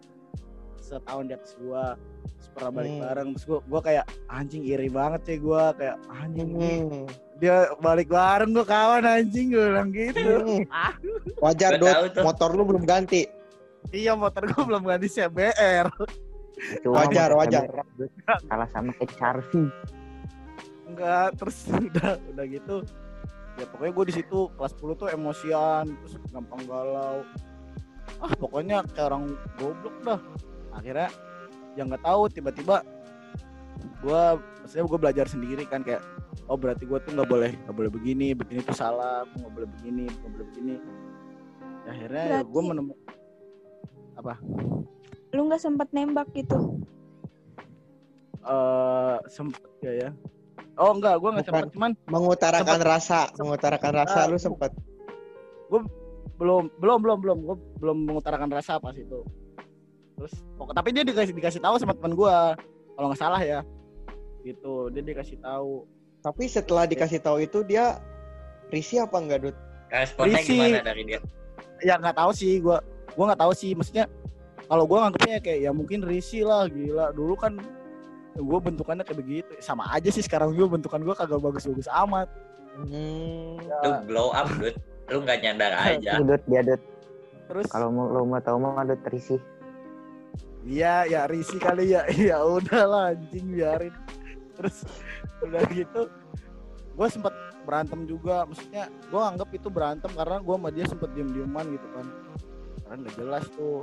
[0.77, 1.95] setahun di atas gua
[2.29, 3.01] terus pernah balik Hmm.
[3.01, 7.05] bareng terus gua gua kayak anjing iri banget ya gua kayak anjing Hmm.
[7.37, 10.63] dia balik bareng gua kawan anjing gue bilang gitu Hmm.
[10.85, 10.93] Ah.
[11.39, 11.91] Wajar tuh.
[12.19, 13.23] motor lu belum ganti.
[13.89, 15.87] iya motor gua belum ganti CBR
[16.81, 17.63] Cuma Wajar, wajar.
[18.49, 19.51] Kalah sama HRV.
[20.87, 22.75] enggak terus udah udah gitu.
[23.57, 27.21] Ya pokoknya gue di situ kelas 10 tuh emosian terus gampang galau.
[28.17, 29.23] Ah pokoknya kayak orang
[29.59, 30.19] goblok dah.
[30.73, 31.09] Akhirnya
[31.75, 32.81] yang nggak tahu tiba-tiba
[34.01, 34.21] gue
[34.61, 36.01] maksudnya gue belajar sendiri kan kayak
[36.49, 39.69] oh berarti gue tuh nggak boleh nggak boleh begini begini tuh salah gue nggak boleh
[39.77, 40.75] begini nggak boleh begini.
[41.85, 43.13] Ya, akhirnya ya gue Berarti- menemukan
[45.31, 46.77] Lu nggak sempat nembak gitu?
[48.47, 50.09] eh sempet ya ya
[50.79, 54.71] oh enggak gue nggak sempet cuman Mengutarakan rasa, mengutarakan rasa Ah, lu sempet.
[55.67, 55.83] belum
[56.79, 59.19] belum belum belum gue belum mengutarakan rasa pas itu
[60.15, 62.35] terus pokok tapi dia dikasih dikasih tahu sama teman gue
[62.95, 63.59] kalau nggak salah ya
[64.41, 65.83] gitu dia dikasih tahu
[66.17, 67.99] Tapi setelah dikasih tahu itu dia
[68.67, 69.55] risih apa enggak, Dut?
[69.87, 70.55] Responnya Berisi.
[70.55, 71.19] gimana dari dia?
[71.79, 72.77] ya nggak tahu sih gue
[73.09, 74.07] gue nggak tahu sih maksudnya
[74.67, 77.59] kalau gue nganggapnya kayak ya mungkin risih lah gila dulu kan
[78.37, 82.29] gue bentukannya kayak begitu sama aja sih sekarang gue bentukan gue kagak bagus-bagus amat
[82.77, 83.57] Hmm.
[83.57, 84.77] Lu glow up, Dut.
[85.09, 86.21] Lu nggak nyadar aja.
[86.21, 86.81] Dut, dia Dut.
[87.47, 89.41] terus Kalau mau lo mau tahu mah Dut risih.
[90.67, 92.05] Iya, ya risih kali ya.
[92.29, 93.95] Ya udahlah anjing biarin.
[94.53, 94.85] Terus
[95.41, 96.01] udah gitu
[96.97, 97.33] gue sempet
[97.65, 98.45] berantem juga.
[98.45, 102.05] Maksudnya gue anggap itu berantem karena gue sama dia sempet diem-dieman gitu kan.
[102.85, 103.81] Karena nggak jelas tuh.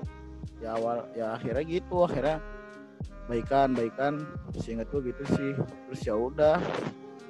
[0.59, 2.39] Ya awal ya akhirnya gitu, akhirnya
[3.27, 4.25] baikan, baikan.
[4.55, 5.51] Seingat gue gitu sih.
[5.89, 6.57] Terus ya udah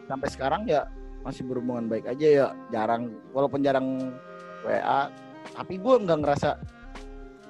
[0.05, 0.87] sampai sekarang ya
[1.23, 2.47] masih berhubungan baik aja ya.
[2.69, 4.13] Jarang walaupun jarang
[4.63, 5.09] WA,
[5.53, 6.51] tapi gue nggak ngerasa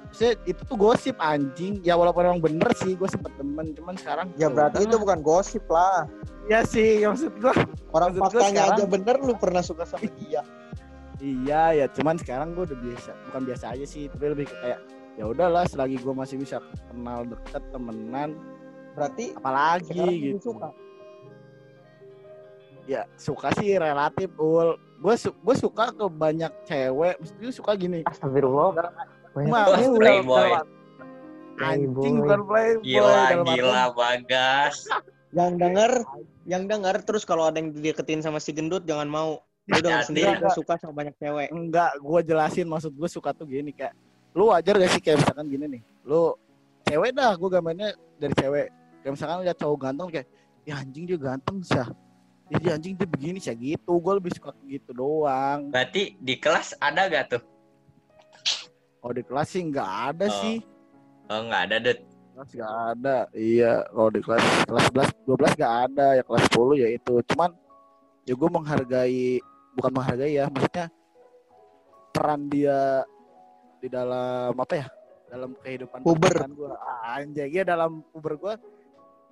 [0.05, 1.83] Maksudnya itu tuh gosip anjing.
[1.83, 5.03] Ya walaupun emang bener sih gue sempet demen, cuman sekarang Ya berarti itu udahlah.
[5.03, 6.07] bukan gosip lah.
[6.47, 7.51] Ya sih, ya maksud gue
[7.91, 10.39] Orang Maksud faktanya sekarang- aja bener lu pernah suka sama dia.
[11.19, 14.79] Iya ya, cuman sekarang gue udah biasa, bukan biasa aja sih, tapi lebih kayak
[15.15, 16.59] ya udahlah selagi gue masih bisa
[16.91, 18.35] kenal deket temenan,
[18.95, 20.55] Berarti apalagi gitu.
[20.55, 20.71] suka.
[22.87, 24.79] Ya suka sih relatif, ul.
[25.03, 28.07] Gue su gue suka ke banyak cewek, mesti suka gini.
[28.07, 28.71] Astagfirullah.
[29.35, 29.99] Cewek.
[29.99, 30.49] playboy.
[31.59, 32.87] Anjing bukan playboy.
[32.87, 34.87] Gila, gila, Bagas.
[35.35, 35.91] Yang denger,
[36.47, 39.43] yang denger terus kalau ada yang dideketin sama si gendut jangan mau.
[39.65, 40.13] Hati-hati.
[40.13, 41.49] sendiri gue suka sama banyak cewek.
[41.49, 43.97] Enggak, gue jelasin maksud gue suka tuh gini kayak
[44.35, 46.35] lu wajar gak sih kayak misalkan gini nih, lu
[46.83, 48.67] cewek dah, gue gambarnya dari cewek.
[48.99, 50.27] Kayak misalkan lihat cowok ganteng kayak,
[50.67, 51.87] ya anjing dia ganteng sih.
[52.51, 53.95] Ya dia anjing dia begini sih gitu.
[53.97, 55.71] Gue lebih suka gitu doang.
[55.71, 57.41] Berarti di kelas ada gak tuh?
[58.99, 60.37] Kalau di kelas sih nggak ada Oh.
[60.41, 60.57] sih.
[61.29, 61.99] Oh, nggak ada, Dut.
[62.35, 63.17] Kelas nggak ada.
[63.33, 66.07] Iya, kalau di kelas kelas 11, 12 nggak ada.
[66.17, 67.13] Ya kelas 10 ya itu.
[67.29, 67.49] Cuman
[68.25, 69.25] ya gue menghargai,
[69.77, 70.85] bukan menghargai ya, maksudnya
[72.13, 73.05] peran dia
[73.79, 74.87] di dalam apa ya?
[75.25, 76.45] Dalam kehidupan Puber.
[76.47, 76.71] gue.
[77.05, 78.53] Anjay, ya dalam puber gue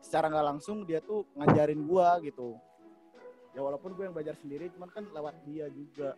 [0.03, 2.59] secara nggak langsung dia tuh ngajarin gue gitu.
[3.53, 6.17] Ya walaupun gue yang belajar sendiri, cuman kan lewat dia juga.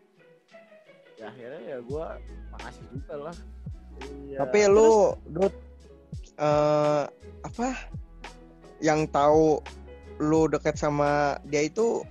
[1.19, 2.05] Ya akhirnya ya gue
[2.55, 3.35] makasih juga lah.
[4.25, 4.37] Iya.
[4.43, 5.53] Tapi lu Dut
[6.35, 7.03] eh
[7.45, 7.67] apa?
[8.83, 9.63] Yang tahu
[10.19, 12.03] lu deket sama dia itu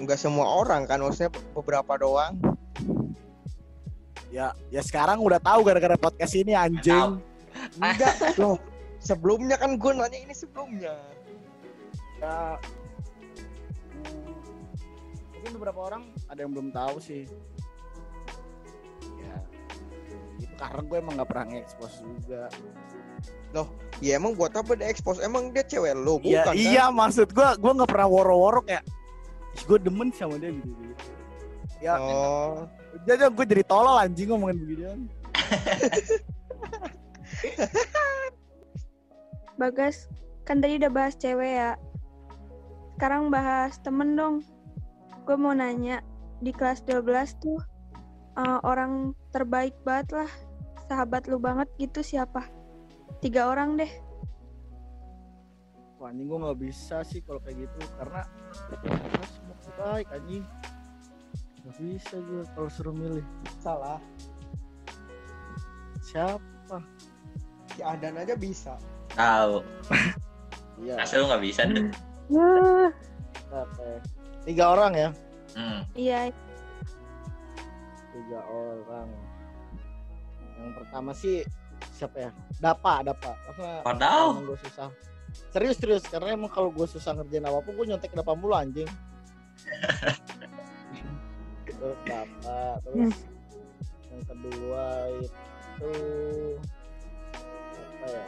[0.00, 2.40] nggak semua orang kan maksudnya beberapa doang.
[4.30, 7.18] Ya, ya sekarang udah tahu gara-gara podcast ini anjing.
[7.82, 8.56] Enggak loh.
[9.02, 10.94] Sebelumnya kan gue nanya ini sebelumnya.
[12.20, 12.60] Ya,
[15.34, 17.24] mungkin beberapa orang ada yang belum tahu sih.
[19.18, 19.36] Ya,
[20.38, 22.46] itu karena gue emang nggak pernah nge-expose juga.
[24.00, 25.20] Ya emang buat apa dia expose?
[25.20, 26.54] Emang dia cewek lu Iya, bukan kan?
[26.56, 28.80] iya maksud gue, gue nggak pernah woro-woro kayak,
[29.52, 30.72] "Ih, gue demen sama dia gitu.
[30.72, 30.94] gitu.
[31.84, 32.64] Ya, Oh,
[33.06, 35.00] jadi gue jadi tolol anjing ngomongin beginian.
[39.60, 40.08] Bagas,
[40.48, 41.76] kan tadi udah bahas cewek ya.
[42.96, 44.42] Sekarang bahas temen dong.
[45.24, 46.00] Gue mau nanya,
[46.40, 47.60] di kelas 12 tuh
[48.40, 50.30] eh, orang terbaik banget lah.
[50.88, 52.48] Sahabat lu banget gitu siapa?
[53.22, 53.92] Tiga orang deh.
[56.00, 58.24] Wah, anjing gue nggak bisa sih kalau kayak gitu karena
[58.80, 60.44] karena semua baik anjing.
[61.60, 63.24] Gak bisa gue kalau suruh milih.
[63.58, 64.00] salah.
[66.00, 66.76] Siapa?
[67.70, 68.74] Si Adan aja bisa.
[69.12, 69.60] Tahu.
[70.80, 70.96] Iya.
[70.96, 71.60] Asal lu nggak bisa.
[73.36, 73.98] Siapa ya?
[74.48, 75.08] Tiga orang ya?
[75.52, 75.84] Hmm.
[75.92, 76.32] Iya,
[78.08, 79.12] Tiga orang.
[80.56, 81.44] Yang pertama sih
[81.92, 82.30] siapa ya?
[82.64, 83.36] Dapa, Dapa.
[83.44, 84.40] Karena Padahal.
[84.40, 84.88] emang gue susah.
[85.52, 88.88] Serius serius karena emang kalau gue susah ngerjain apa pun gue nyontek Dapa mulu anjing.
[91.80, 91.96] terus
[92.84, 93.16] terus
[94.12, 94.84] yang kedua
[95.24, 95.92] itu
[97.80, 98.26] apa ya?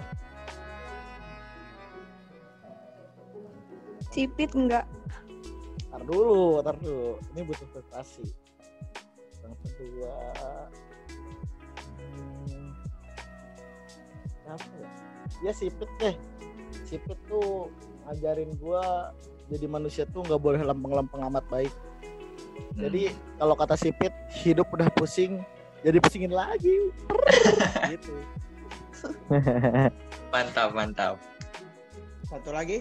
[4.12, 4.84] Sipit enggak?
[5.92, 7.20] Ntar dulu, ntar dulu.
[7.32, 8.24] Ini butuh prestasi.
[9.44, 10.16] Yang kedua,
[12.00, 12.68] hmm,
[14.48, 14.88] apa ya?
[15.44, 16.16] Ya sipit deh.
[16.88, 17.68] Sipit tuh
[18.08, 19.12] ngajarin gua
[19.52, 21.72] jadi manusia tuh nggak boleh lempeng-lempeng amat baik.
[22.76, 24.12] Jadi kalau kata sipit,
[24.42, 25.44] hidup udah pusing,
[25.84, 26.90] jadi pusingin lagi.
[27.92, 28.14] gitu.
[30.32, 31.14] Mantap, mantap.
[32.26, 32.80] Satu lagi.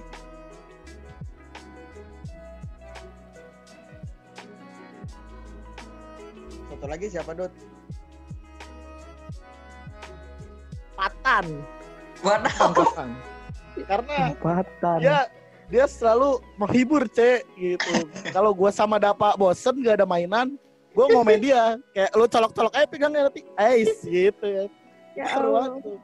[6.71, 7.51] Satu lagi siapa Dut?
[10.95, 11.45] Patan,
[12.21, 12.53] Waduh.
[12.53, 13.09] Patan.
[13.89, 14.99] Karena Patan.
[15.01, 15.19] dia
[15.71, 17.93] dia selalu menghibur cek gitu
[18.29, 20.59] kalau gua sama Dapa bosen gak ada mainan
[20.91, 24.65] gua mau main dia kayak lu colok-colok aja pegangnya nanti Ais gitu ya
[25.11, 25.63] Ya seru Allah.
[25.71, 25.97] banget tuh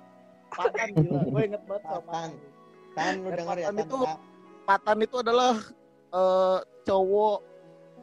[0.47, 2.29] Patan gila gue inget banget sama Patan.
[2.91, 3.85] Tan lu denger ya Patan Tan.
[3.85, 4.07] itu-.
[4.63, 5.53] Patan itu adalah
[6.11, 7.37] eh, cowok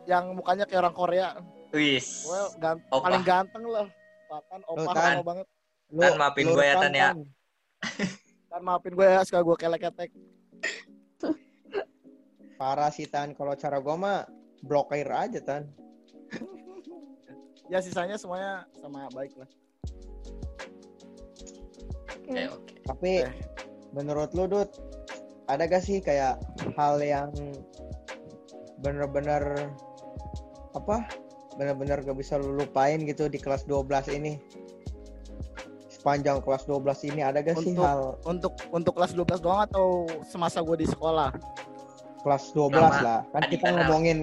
[0.05, 1.29] yang mukanya kayak orang Korea
[1.73, 2.29] Wis.
[2.29, 3.03] Opa.
[3.03, 3.87] paling ganteng lah
[4.29, 5.17] Patan Lu, opah Tan.
[5.21, 5.47] banget
[5.89, 7.11] Lu, Tan, maafin gua ya, Tan, ya.
[8.49, 10.11] kan maafin gue ya suka gue kelek-ketek
[12.55, 13.33] Parah sih Tan.
[13.33, 14.19] Kalau cara gua mah
[14.61, 15.65] blokir aja Tan.
[17.65, 19.49] ya sisanya semuanya sama baik lah
[22.21, 22.73] Oke, oke.
[22.85, 23.33] Tapi Eh.
[23.91, 24.69] menurut lu Dut,
[25.47, 26.41] ada gak sih kayak
[26.75, 27.33] hal yang
[28.79, 29.73] bener-bener
[30.73, 31.05] apa?
[31.55, 34.37] Bener-bener gak bisa lu lupain gitu di kelas 12 ini.
[35.87, 40.05] sepanjang kelas 12 ini ada gak sih Untuk- hal Untuk untuk kelas 12 doang atau
[40.23, 41.33] semasa gue di sekolah?
[42.25, 43.21] Kelas 12 Sama lah.
[43.31, 44.19] Kan kita ngomongin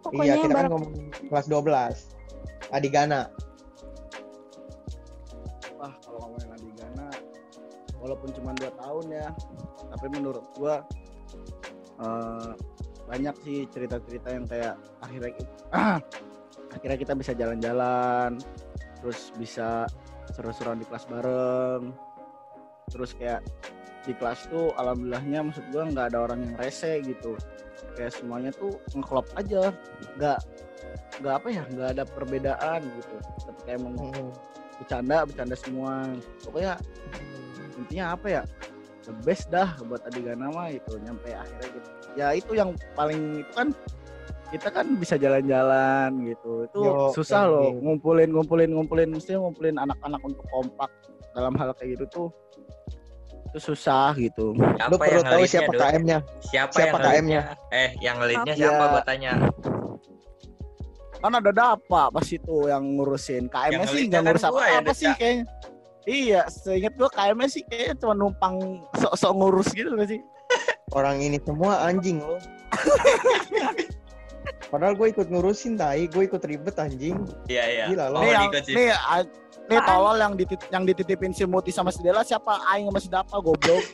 [0.00, 3.28] Pokoknya iya kita kan ngomongin kelas 12 Adigana
[5.76, 7.06] Wah, kalau ngomongin Adigana
[7.98, 9.26] walaupun cuma 2 tahun ya,
[9.94, 10.86] tapi menurut gua
[11.98, 12.50] eh,
[13.08, 15.32] banyak sih cerita-cerita yang kayak akhirnya
[16.76, 18.38] akhirnya kita bisa jalan-jalan,
[19.00, 19.88] terus bisa
[20.36, 21.90] seru-seruan di kelas bareng.
[22.88, 23.40] Terus kayak
[24.08, 27.36] di kelas tuh alhamdulillahnya maksud gua nggak ada orang yang rese gitu.
[27.94, 29.68] Kayak semuanya tuh ngeklop aja,
[30.16, 30.38] nggak
[31.20, 33.16] nggak apa ya, nggak ada perbedaan gitu.
[33.44, 34.32] Ketika emang Hmm.
[34.78, 36.06] bercanda bercanda semua
[36.46, 36.78] pokoknya
[37.82, 38.42] intinya apa ya
[39.02, 43.52] the best dah buat Adigana mah itu nyampe akhirnya gitu ya itu yang paling itu
[43.58, 43.68] kan
[44.48, 49.76] kita kan bisa jalan-jalan gitu itu Yo, susah yang loh ngumpulin ngumpulin ngumpulin mesti ngumpulin
[49.82, 50.90] anak-anak untuk kompak
[51.34, 52.28] dalam hal kayak gitu tuh
[53.48, 55.70] itu susah gitu lu Siapa perlu yang tahu siapa?
[55.72, 57.40] KM-nya Siapa, Siapa yang KM-nya?
[57.70, 58.54] Eh, yang Iya.
[58.54, 59.32] siapa gua tanya?
[61.18, 64.70] kan ada Dapa pas itu yang ngurusin KM-nya sih ngelitnya nggak ngurus kan gua ya,
[64.70, 65.44] apa-apa sih Dut, kayaknya
[66.06, 68.54] iya seingat gua KM-nya sih kayaknya cuma numpang
[68.94, 70.20] sok-sok ngurus gitu gak sih
[70.96, 72.38] orang ini semua anjing lo
[74.68, 77.84] padahal gue ikut ngurusin tai gue ikut ribet anjing Iya, iya.
[77.88, 78.14] Gila, lo.
[78.14, 78.74] Oh, nih yang ikut sih.
[78.76, 78.86] nih
[79.68, 82.56] nih tolol yang ditit yang dititipin si Muti sama si Dela siapa?
[82.72, 83.84] Aing sama si Dapa goblok.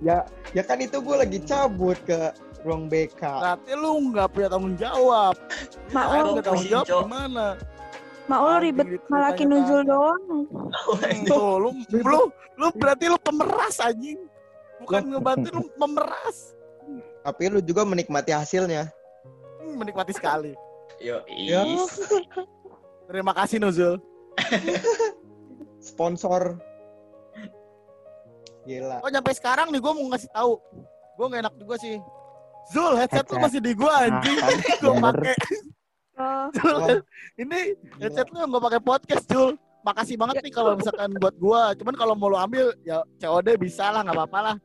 [0.00, 0.24] Ya
[0.56, 5.34] ya kan itu gue lagi cabut ke ruang BK berarti lu nggak punya tanggung jawab.
[5.92, 7.46] Mak Aing lo, nggak tanggung jawab gimana
[8.30, 10.24] mak lo Anjing ribet gitu malakin ditanya nuzul doang.
[11.26, 12.20] tuh lu lu
[12.60, 14.20] lu berarti lu pemeras anjing.
[14.80, 16.54] Bukan ngebantu lu memeras
[17.20, 18.88] tapi lu juga menikmati hasilnya.
[19.60, 20.56] Hmm, menikmati sekali.
[21.00, 21.64] Yo, Ya.
[21.64, 21.96] is.
[23.08, 23.96] terima kasih Nuzul
[25.90, 26.56] sponsor.
[28.68, 29.00] Gila.
[29.00, 30.60] Oh nyampe sekarang nih gue mau ngasih tahu.
[31.16, 31.96] Gue nggak enak juga sih.
[32.70, 33.44] Zul headset lu Headset.
[33.44, 34.38] masih di gua anjing.
[34.38, 35.36] Ah, gue pakai
[36.20, 37.00] Oh, Zul,
[37.40, 41.72] ini headset lu yang gue pakai podcast Jul makasih banget nih kalau misalkan buat gua.
[41.72, 44.56] Cuman kalau mau lu ambil ya COD bisa lah nggak apa-apa lah.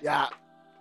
[0.00, 0.26] Ya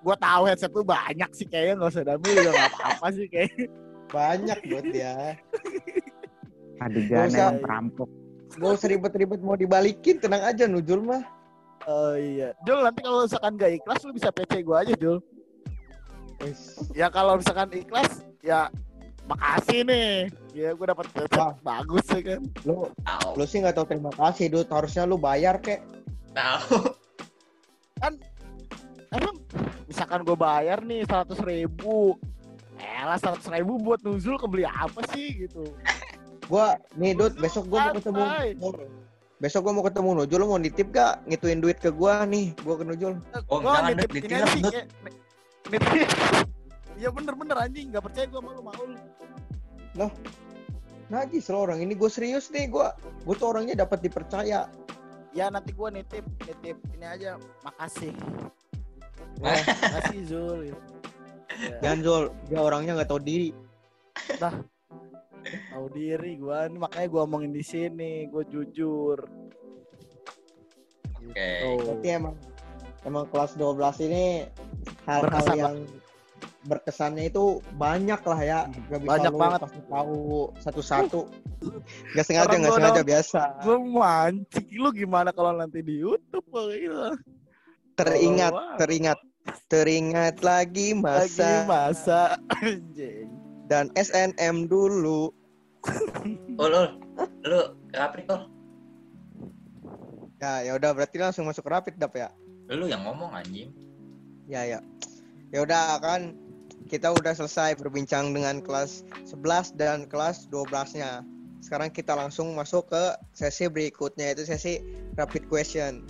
[0.02, 3.68] gua tahu headset lu banyak sih kayaknya nggak usah diambil juga nggak apa-apa sih kayaknya.
[4.08, 5.14] Banyak buat dia
[6.78, 7.38] Nggak usah.
[7.38, 8.10] yang perampok.
[8.48, 11.20] gak usah ribet-ribet mau dibalikin tenang aja nujul mah
[11.84, 15.20] oh iya Jul nanti kalau misalkan gak ikhlas lu bisa PC gua aja Jul
[16.96, 18.72] ya kalau misalkan ikhlas ya
[19.28, 21.54] makasih nih ya gua dapat Wah.
[21.60, 23.30] bagus ya kan lu Tahu.
[23.36, 25.84] lu sih nggak tahu terima kasih Dut harusnya lu bayar kek
[26.32, 26.96] Tahu.
[29.12, 29.36] emang
[29.88, 32.16] misalkan gue bayar nih seratus ribu
[32.78, 35.66] Elah seratus ribu buat nuzul kebeli apa sih gitu
[36.48, 38.24] gua nih Dut besok gua mau ketemu
[39.38, 41.22] besok gua mau ketemu Nujul lu mau nitip gak?
[41.28, 43.14] Ngituin duit ke gua nih gua ke Nujul.
[43.52, 44.24] Oh, Gua jangan, nitip Dut.
[44.26, 44.88] kayak-
[45.68, 46.08] nitip
[46.98, 47.94] Iya bener-bener anjing.
[47.94, 48.84] Gak percaya gue malu malu
[51.08, 51.94] najis lo orang ini.
[51.94, 54.66] Gue serius nih gua gua tuh orangnya dapat dipercaya.
[55.36, 57.38] Ya nanti gue nitip Nitip ini aja.
[57.62, 58.12] Makasih.
[59.38, 60.60] Nah, Makasih Zul.
[60.66, 60.76] Ya,
[61.86, 62.24] jangan Zul.
[62.50, 63.54] Dia orangnya nggak tahu diri
[65.45, 69.17] Tahu diri gue nih Makanya gue omongin di sini Gue jujur
[71.28, 71.34] Oke.
[71.36, 71.69] Gitu.
[71.84, 72.36] Berarti emang
[73.04, 74.26] emang kelas 12 ini
[75.08, 75.76] hal-hal Berkesan yang
[76.67, 78.60] berkesannya itu banyak lah ya.
[78.91, 79.60] Gak bisa Banyak banget.
[79.63, 80.19] pasti tahu
[80.60, 81.21] satu-satu.
[82.15, 83.08] Gak sengaja, gak gua sengaja dong.
[83.08, 83.41] biasa.
[83.63, 87.17] Gue mancing Lu gimana kalau nanti di Youtube kok gitu
[87.97, 89.17] Teringat, teringat,
[89.65, 92.21] teringat lagi Lagi masa masa
[92.62, 95.32] Anjing dan SNM dulu.
[96.58, 96.88] Ul, ul.
[97.46, 97.62] Lu
[97.94, 98.42] rapid ul.
[100.42, 102.30] Ya, ya udah berarti langsung masuk rapid dap ya.
[102.70, 103.72] Lu yang ngomong anjing.
[104.50, 104.80] Ya, ya.
[105.54, 106.36] Ya udah kan
[106.88, 111.24] kita udah selesai berbincang dengan kelas 11 dan kelas 12-nya.
[111.64, 113.04] Sekarang kita langsung masuk ke
[113.34, 114.80] sesi berikutnya yaitu sesi
[115.18, 116.06] rapid question.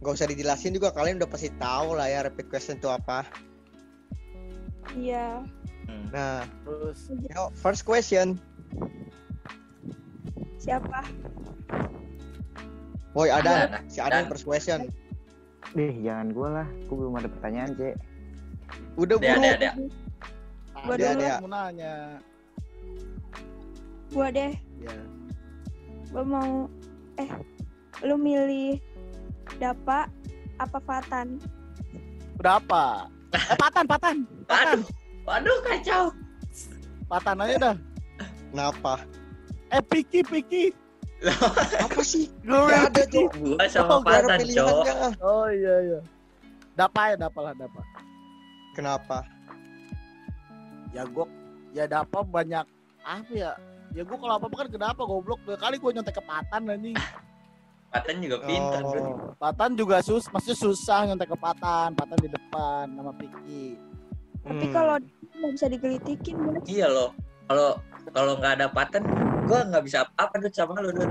[0.00, 3.26] Gak usah dijelasin juga kalian udah pasti tahu lah ya rapid question itu apa.
[4.96, 5.44] iya.
[5.90, 6.04] Hmm.
[6.10, 8.38] Nah, Terus yuk, first question.
[10.56, 11.02] Siapa?
[13.10, 14.30] Woi Adan, si Adan.
[14.30, 14.86] first question.
[15.72, 16.66] Dih, jangan gue lah.
[16.86, 17.94] Gue belum ada pertanyaan, Cek.
[18.94, 19.40] Udah Ada, buru.
[19.40, 19.70] ada, ada.
[20.80, 21.26] Gua ada dulu.
[21.36, 21.94] mau nanya
[24.08, 24.52] Gua deh.
[24.78, 24.96] ya
[26.08, 26.50] Gua mau
[27.14, 27.30] eh
[28.00, 28.80] lu milih
[29.58, 30.08] Dapa
[30.56, 31.36] apa Fatan?
[32.36, 32.84] udah apa
[33.36, 34.16] eh patan patan
[34.48, 34.88] patan Aduh.
[35.24, 36.04] Waduh, kacau.
[37.06, 37.76] patan aja dah
[38.50, 39.02] Kenapa?
[39.70, 40.64] eh piki piki
[41.76, 42.32] Apa sih?
[42.40, 43.28] Gue Gak ada, Cok.
[43.36, 44.40] Gua sama Oh, Patan, Cok.
[44.40, 44.96] pilihannya.
[45.20, 45.98] Oh iya iya.
[46.72, 47.80] Dapa ya, dapa lah dapa.
[48.72, 49.18] Kenapa?
[50.90, 51.26] Ya gue
[51.70, 52.64] ya dapa banyak
[53.04, 53.52] apa ya?
[53.92, 56.96] Ya gue kalau apa-apa kan kenapa goblok dua kali gue nyontek ke Patan anjing.
[57.92, 58.80] Patan juga pintar.
[58.80, 59.34] Oh.
[59.36, 63.76] Patan juga sus, maksudnya susah nyontek ke Patan, Patan di depan nama Piki.
[64.40, 64.72] Tapi Hmm.
[64.72, 64.94] kalau
[65.36, 66.64] nggak bisa digelitikin, guys.
[66.64, 67.10] Iya loh.
[67.46, 67.70] Kalau
[68.10, 69.02] kalau nggak ada Patan,
[69.44, 71.10] gua nggak bisa apa-apa Dut sama lu, Dut.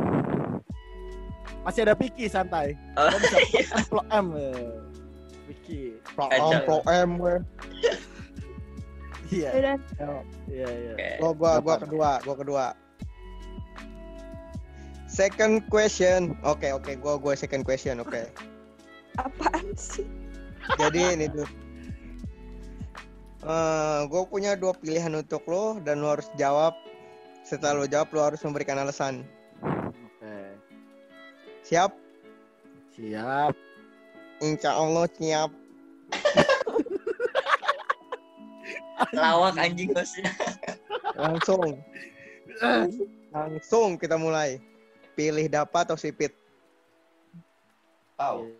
[1.61, 2.73] Masih ada Piki santai.
[2.95, 3.37] Oh, Lo bisa
[3.91, 4.27] pro M.
[4.33, 4.79] eh.
[5.45, 5.81] Piki.
[6.15, 6.25] Pro.
[6.29, 7.35] M, Pro M, gue.
[9.29, 9.51] Iya.
[10.47, 10.93] Iya iya.
[10.95, 11.09] Oke.
[11.35, 12.65] Gua, gua, kedua, gua kedua.
[15.05, 16.37] Second question.
[16.41, 18.29] Oke, oke, gua gua second question, oke.
[19.17, 20.07] apaan sih?
[20.79, 21.43] Jadi ini tuh.
[23.39, 26.75] Eh, gue punya dua pilihan untuk lo dan lo harus jawab.
[27.47, 29.23] Setelah lo jawab, lo harus memberikan alasan.
[29.63, 30.59] Oke.
[31.63, 31.95] Siap?
[32.99, 33.55] Siap.
[34.43, 35.51] Insya Allah siap.
[39.15, 40.35] Lawak anjing bosnya.
[41.15, 41.79] Langsung.
[43.31, 44.59] Langsung kita mulai.
[45.15, 46.35] Pilih dapat atau sipit?
[48.19, 48.51] Tahu.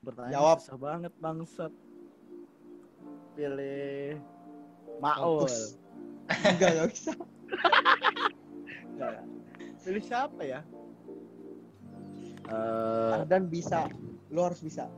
[0.00, 0.56] Bertanya Jawab.
[0.64, 1.72] susah banget bangsat.
[3.34, 4.16] Pilih
[4.98, 5.48] Maul.
[6.30, 7.12] Enggak, enggak bisa.
[8.90, 9.22] Enggak ya?
[9.80, 10.60] Pilih siapa ya?
[12.50, 13.86] Eh, Dan bisa.
[14.30, 14.88] Lo harus bisa.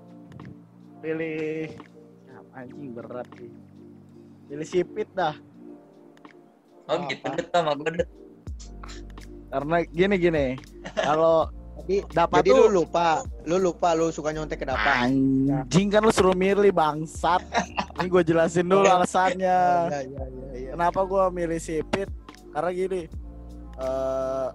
[1.02, 1.66] pilih
[2.54, 3.50] anjing berat sih.
[4.46, 5.34] Pilih sipit dah.
[6.86, 8.10] Oh gitu Dut sama gua Dut.
[9.50, 10.46] Karena gini gini.
[10.94, 11.48] Kalau
[11.82, 13.26] Jadi, dapat jadi tuh lu lupa.
[13.42, 15.10] Lu lupa lu suka nyontek ke dapat.
[15.10, 17.42] anjing kan lu suruh milih bangsat.
[17.98, 19.58] Ini gue jelasin dulu alasannya.
[19.90, 20.70] Iya, iya, iya, iya.
[20.78, 22.06] Kenapa gue milih sipit?
[22.54, 23.02] Karena gini,
[23.82, 24.48] eh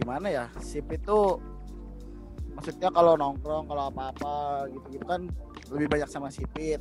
[0.00, 0.44] gimana ya?
[0.64, 1.36] Sipit tuh
[2.56, 5.28] maksudnya kalau nongkrong, kalau apa-apa gitu-gitu kan
[5.68, 6.80] lebih banyak sama sipit.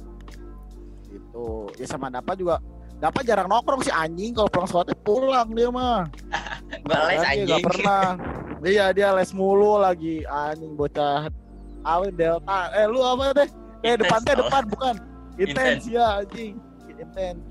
[1.12, 1.48] Gitu.
[1.76, 2.64] Ya sama Dapa juga.
[3.04, 6.08] Dapa jarang nongkrong sih anjing kalau pulang sekolah pulang dia mah.
[6.88, 7.46] Kan dia anjing.
[7.52, 8.06] nggak pernah.
[8.62, 11.34] Iya dia les mulu lagi anjing bocah
[11.82, 12.70] awet delta.
[12.78, 13.50] Eh lu apa deh?
[13.82, 14.96] Eh depan teh depan bukan.
[15.42, 16.62] Intens ya anjing.
[16.86, 17.42] Intens.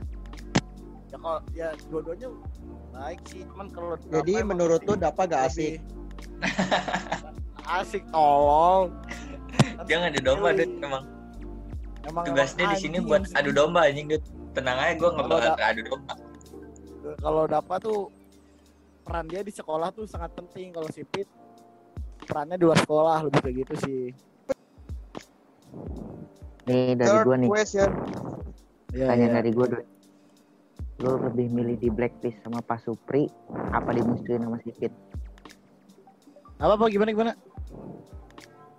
[1.11, 2.31] Ya kalau ya dua-duanya
[2.95, 5.83] baik sih, cuman kalau Jadi menurut lu lebih- Dapa gak asik?
[7.83, 8.95] asik tolong.
[9.91, 11.05] Nggak ada domba Dut emang.
[12.07, 14.23] Emang Tugasnya di sini buat adu domba anjing Dut.
[14.55, 16.15] Tenang aja gua nggak bakal adu domba.
[17.19, 17.99] Kalau Dapa tuh
[19.03, 21.27] peran dia di sekolah tuh sangat penting kalau Sipit
[22.31, 24.03] perannya di luar sekolah lebih kayak gitu sih.
[26.71, 27.91] Nih dari Third gua nih, question.
[28.95, 29.35] Iya, tanya iya.
[29.43, 29.85] dari gua dulu.
[31.01, 33.27] Lu lebih milih di blacklist sama Pak Supri
[33.75, 34.93] apa dimusuhin sama Sipit?
[36.61, 37.33] Apa apa gimana gimana?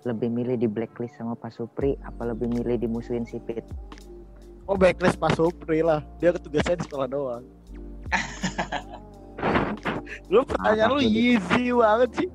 [0.06, 3.66] Lebih milih di blacklist sama Pak Supri apa lebih milih dimusuhin Sipit?
[4.70, 6.06] Oh backlist Pak Supri lah.
[6.22, 7.44] Dia ketugasnya di sekolah doang.
[10.28, 12.28] lu pertanyaan lu easy banget sih.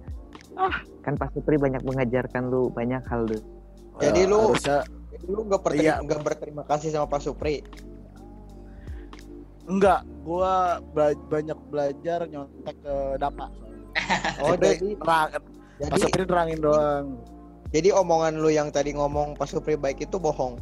[1.00, 3.42] Kan Pak Supri banyak mengajarkan lu banyak hal tuh.
[3.98, 4.78] Jadi Ya, lu- harusnya
[5.24, 5.94] lu gak, Iya.
[6.00, 7.60] gak berterima kasih sama Pak Supri.
[9.66, 13.50] enggak, gua bela- banyak belajar nyontek ke Dapa.
[14.38, 15.42] Oh, jadi Pak
[15.76, 17.18] jadi Supri nerangin doang.
[17.68, 20.54] jadi omongan lu yang tadi ngomong Pak Supri baik itu bohong.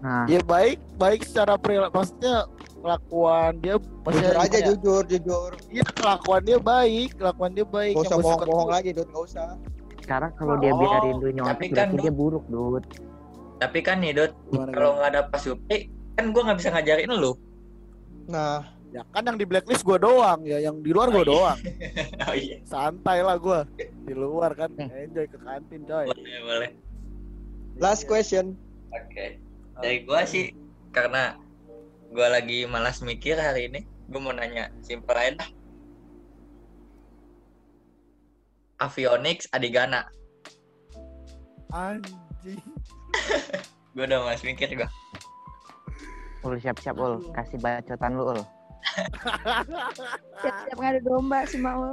[0.00, 2.48] Nah, Ya baik, baik secara perilaku maksudnya
[2.80, 4.66] kelakuan dia maksudnya Jujur aja ya?
[4.68, 5.50] jujur, jujur.
[5.68, 7.94] Iya kelakuan dia baik, kelakuan dia baik.
[7.94, 9.48] Gak usah bohong-bohong tuh- lagi, Dut, gak usah.
[10.00, 12.82] sekarang kalau dia Oh, biarin lu tapi nyontek kan dia buruk, Dut.
[13.56, 14.10] Tapi kan nih
[14.42, 17.32] Gimana, kalau nggak ada Pak Supri, kan gua nggak bisa ngajarin lu.
[18.26, 21.30] Nah, Ya kan yang di blacklist gua doang ya, yang di luar gua Oh, iya.
[21.30, 21.58] doang.
[22.26, 23.62] Oh iya, Santai lah gua.
[23.78, 25.06] Di luar kan Eh.
[25.06, 26.10] enjoy ke kantin coy.
[26.10, 26.70] boleh boleh.
[27.78, 28.08] last Iya.
[28.08, 28.58] question.
[28.90, 29.38] Oke.
[29.78, 30.50] Dari gua sih
[30.90, 31.38] karena
[32.10, 35.50] gua lagi malas mikir hari ini, gua mau nanya simpel aja dah.
[38.82, 40.08] Avionics Adigana.
[41.70, 42.58] Anjing.
[43.94, 44.88] Gua udah malas mikir gua.
[46.40, 48.40] Ul siap-siap ul, kasih bacotan lu ul.
[50.40, 51.92] Siap-siap ngadu domba si Maul.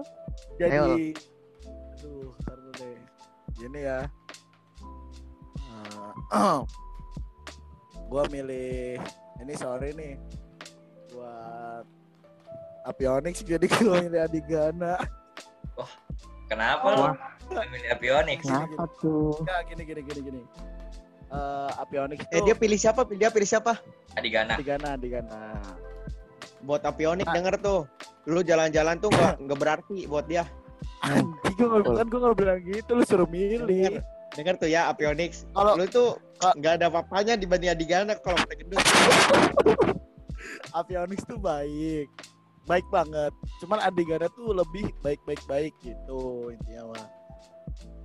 [0.55, 2.97] Jadi aduh, ntar dulu deh.
[3.59, 3.99] Gini ya.
[6.31, 6.59] Eh,
[8.09, 9.01] gua milih
[9.37, 10.13] ini sorry nih
[11.09, 11.85] buat
[12.85, 14.95] Avionics jadi gua milih Adigana.
[16.47, 17.15] Kenapa lu Wah.
[17.67, 18.47] milih Avionics?
[18.47, 19.35] Kenapa tuh?
[19.43, 20.41] Enggak gini gini gini gini.
[21.27, 23.03] Eh Avionics Eh tuh dia pilih siapa?
[23.09, 23.75] Dia pilih siapa?
[24.15, 24.55] Adigana.
[24.55, 25.39] Adigana Adigana.
[26.57, 27.35] buat Avionik Ah.
[27.35, 27.81] denger tuh.
[28.25, 30.47] Lu jalan-jalan tuh nggak nggak berarti buat dia.
[30.99, 34.01] Anjing gue nggak kan gue nggak bilang gitu lu suruh milih.
[34.37, 35.49] Denger tuh ya Avionix.
[35.49, 38.79] Kalau Lu tuh nggak ada apa-apanya dibanding Adigana kalau kita gendut.
[40.71, 42.05] Avionics tuh baik,
[42.69, 43.33] baik banget.
[43.57, 47.07] Cuman Adigana tuh lebih baik baik baik gitu intinya mah.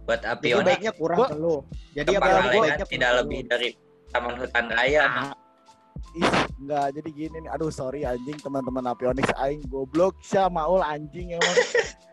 [0.03, 1.57] Buat Jadi Avionik baiknya kurang Gua- ke lu.
[1.93, 2.33] Jadi lain
[2.65, 3.49] baiknya tidak lebih lu.
[3.53, 3.69] dari
[4.09, 5.05] taman hutan raya.
[5.05, 5.33] Ah,
[6.13, 6.29] Ih,
[6.59, 7.51] enggak jadi gini nih.
[7.53, 11.57] Aduh, sorry anjing teman-teman Avionics aing goblok sih Maul anjing emang.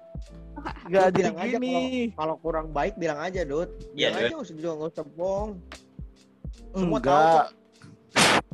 [0.82, 1.76] Enggak Lu jadi bilang aja gini.
[2.12, 3.70] Kalau kurang baik bilang aja, Dut.
[3.92, 5.50] Iya, Bilang aja usah juga nggak usah bohong.
[6.72, 7.46] Semua Enggak.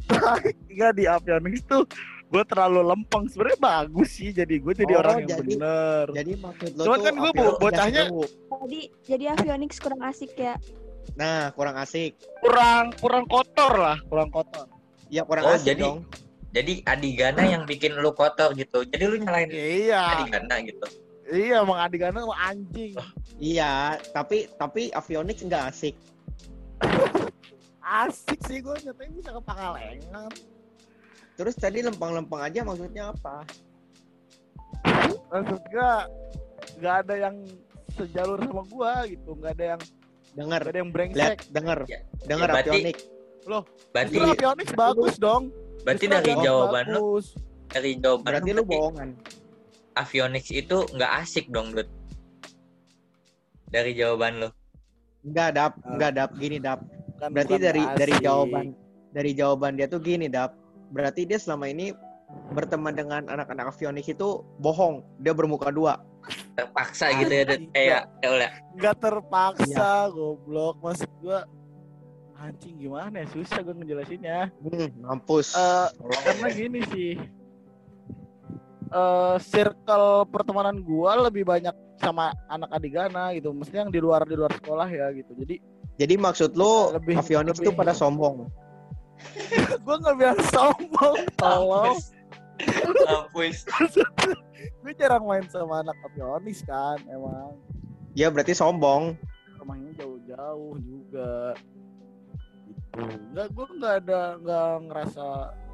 [0.70, 1.84] Enggak di Avionics tuh
[2.26, 6.32] gue terlalu lempeng sebenarnya bagus sih jadi gue jadi Oh, orang yang jadi- bener Jadi
[6.36, 8.10] maksud lo Cuman tuh kan bo- bocahnya-.
[8.60, 10.56] Jadi jadi Avionix kurang asik ya.
[11.16, 12.18] Nah, kurang asik.
[12.40, 14.66] kurang kurang kotor lah kurang kotor
[15.08, 16.00] Ya kurang Oh, asik jadi- dong.
[16.50, 18.84] Jadi Adigana yang bikin lu kotor gitu.
[18.84, 20.88] Jadi lu nyalain iya Adigana gitu.
[21.38, 22.94] Iya emang adik-adik emang anjing
[23.36, 23.74] Iya,
[24.10, 25.96] tapi tapi Avionix nggak asik.
[27.82, 30.32] asik sih gue nyatain bisa ke Pangalengan
[31.36, 33.44] Terus tadi lempeng-lempeng aja maksudnya apa?
[35.28, 35.92] maksud gue
[36.80, 37.36] nggak ada yang
[37.92, 39.82] sejalur sama gua gitu nggak ada yang
[40.32, 42.00] Dengar, nggak ada yang brengsek lihat, denger, Ya.
[42.26, 42.98] denger Ya, berarti- Avionix.
[43.94, 45.44] Berarti Avionics bagus dong
[45.82, 47.22] berarti dari jawaban lu,
[47.68, 49.10] dari jawaban Berarti lu bohongan.
[49.96, 51.88] Avionix itu nggak asik dong, Dut.
[53.66, 54.50] Dari jawaban lu.
[55.24, 55.74] Enggak, Dap.
[55.84, 56.32] Enggak, Dap.
[56.36, 56.80] Gini, Dap.
[57.16, 58.24] Kan Berarti bukan dari dari asik.
[58.24, 58.66] jawaban
[59.10, 60.52] dari jawaban dia tuh gini, Dap.
[60.92, 61.96] Berarti dia selama ini
[62.52, 64.28] berteman dengan anak-anak Avionix itu
[64.60, 65.02] bohong.
[65.18, 66.04] Dia bermuka dua.
[66.54, 67.62] Terpaksa gitu ya, Dut.
[67.72, 68.52] Kayak ya udah.
[68.76, 69.72] nggak terpaksa
[70.04, 70.12] Iya.
[70.12, 71.48] goblok maksud gua
[72.36, 75.56] anjing gimana ya susah gue ngejelasinnya Hmm, mampus.
[75.56, 76.22] Eh, Tolong.
[76.22, 77.12] karena gini sih
[78.86, 83.50] eh circle pertemanan gua lebih banyak sama anak adigana gitu.
[83.52, 85.34] Maksudnya yang di luar di luar sekolah ya gitu.
[85.36, 85.58] Jadi
[85.96, 88.52] Jadi maksud lu Lebih- Avionix lebih- tuh pada sombong.
[89.88, 91.96] gua nggak bilang sombong tolong.
[93.06, 93.64] Mampus.
[94.80, 97.56] gue jarang main sama anak avionis kan emang.
[98.12, 99.16] Ya berarti sombong.
[99.60, 101.56] rumahnya jauh-jauh juga.
[102.64, 103.02] Gitu.
[103.02, 105.26] Enggak gue nggak ada nggak ngerasa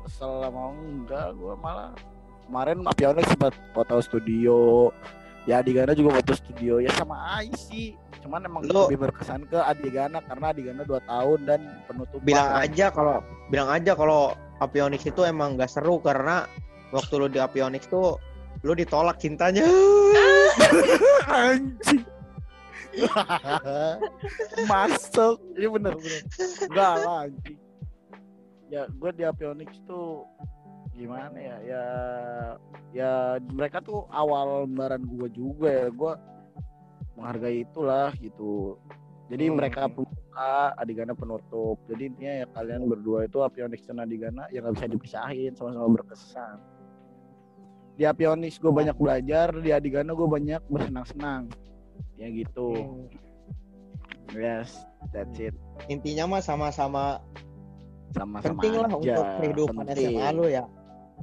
[0.01, 1.91] kesel sama enggak gue malah
[2.52, 4.91] kemarin Avionik sempat foto studio.
[5.47, 6.84] Ya Adigana juga foto studio.
[6.84, 7.95] Ya sama Ai sih.
[8.20, 12.28] Cuman emang Lu- lebih berkesan ke Adigana karena Adigana 2 tahun dan penutupan.
[12.28, 16.43] Bilang aja kalau bilang aja kalau Avionix itu emang gak seru karena
[16.91, 18.20] waktu lu di Avionix tuh
[18.68, 19.64] lu ditolak cintanya.
[21.32, 22.04] anjing.
[24.70, 25.39] Masuk.
[25.56, 26.22] Iya bener bener.
[26.68, 27.58] Enggak lah anjing.
[28.70, 30.28] Ya gue di Avionix tuh
[30.92, 31.84] gimana ya ya
[32.92, 33.12] ya
[33.48, 36.14] mereka tuh awal lembaran gue juga ya gue
[37.16, 38.76] menghargai itulah gitu
[39.28, 39.56] jadi Hmm.
[39.56, 40.20] mereka pembuka
[40.76, 45.52] Adigana penutup jadi intinya ya kalian berdua itu Avionix dan Adigana ya nggak bisa dipisahin
[45.56, 46.60] sama-sama berkesan
[47.94, 51.48] di Avionix gue banyak belajar di Adigana gue banyak bersenang-senang
[52.16, 53.08] ya gitu Hmm.
[54.34, 55.56] yes that's it
[55.88, 57.20] Intinya mah sama-sama
[58.12, 60.14] sama-sama penting lah aja, untuk kehidupan penting.
[60.14, 60.64] SMA lu ya.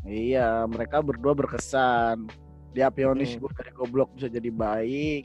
[0.02, 2.28] Iya, mereka berdua berkesan.
[2.70, 3.40] Di Avionis Hmm.
[3.42, 5.24] gue dari goblok bisa jadi baik.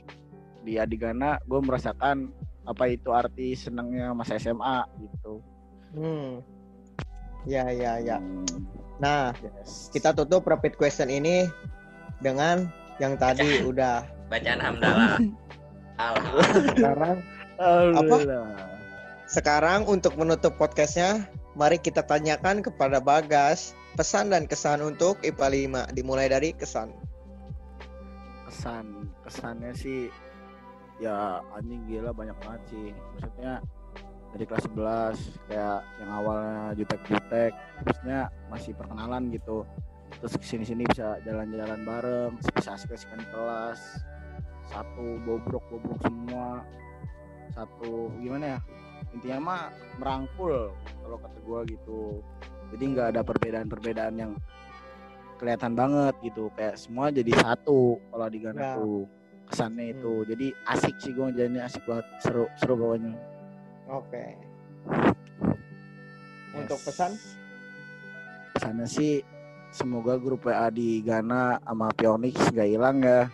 [0.64, 2.32] Di Adigana gue merasakan
[2.64, 5.44] apa itu arti senangnya masa SMA gitu.
[5.92, 6.40] Hmm.
[7.44, 8.16] Ya ya ya.
[8.18, 8.48] Hmm,
[8.94, 9.90] Nah, yes.
[9.90, 11.44] kita tutup rapid question ini
[12.18, 15.18] dengan yang tadi udah Bacaan hamdalah.
[16.00, 16.64] Alhamdulillah.
[16.72, 17.16] sekarang
[17.60, 18.46] Alhamdulillah.
[19.26, 21.22] sekarang untuk menutup podcastnya
[21.52, 26.90] mari kita tanyakan kepada Bagas pesan dan kesan untuk IPA 5 dimulai dari kesan.
[28.50, 30.10] Kesan kesannya sih
[31.02, 32.88] ya anjing gila banyak banget sih.
[33.16, 33.62] Maksudnya
[34.34, 39.62] dari kelas 11 kayak yang awalnya jutek-jutek terusnya masih perkenalan gitu.
[40.18, 43.78] Terus ke sini sini bisa jalan-jalan bareng bisa asik-asikan kelas.
[44.74, 46.66] Satu bobrok bobrok semua.
[47.54, 48.60] Satu gimana ya?
[49.14, 49.62] Intinya mah
[50.02, 52.18] merangkul kalau kata gua gitu
[52.74, 54.32] jadi nggak ada perbedaan-perbedaan yang
[55.34, 58.74] kelihatan banget gitu kayak semua jadi satu kalau di Ghana Ya.
[58.76, 59.06] tuh
[59.44, 63.12] kesannya itu jadi asik sih gua jadinya asik banget seru seru pokoknya
[63.86, 64.24] oke
[66.54, 66.86] untuk Yes.
[66.86, 67.12] pesan
[68.52, 69.12] pesannya sih
[69.68, 73.26] semoga grup WA di Ghana sama Pionix nggak hilang ya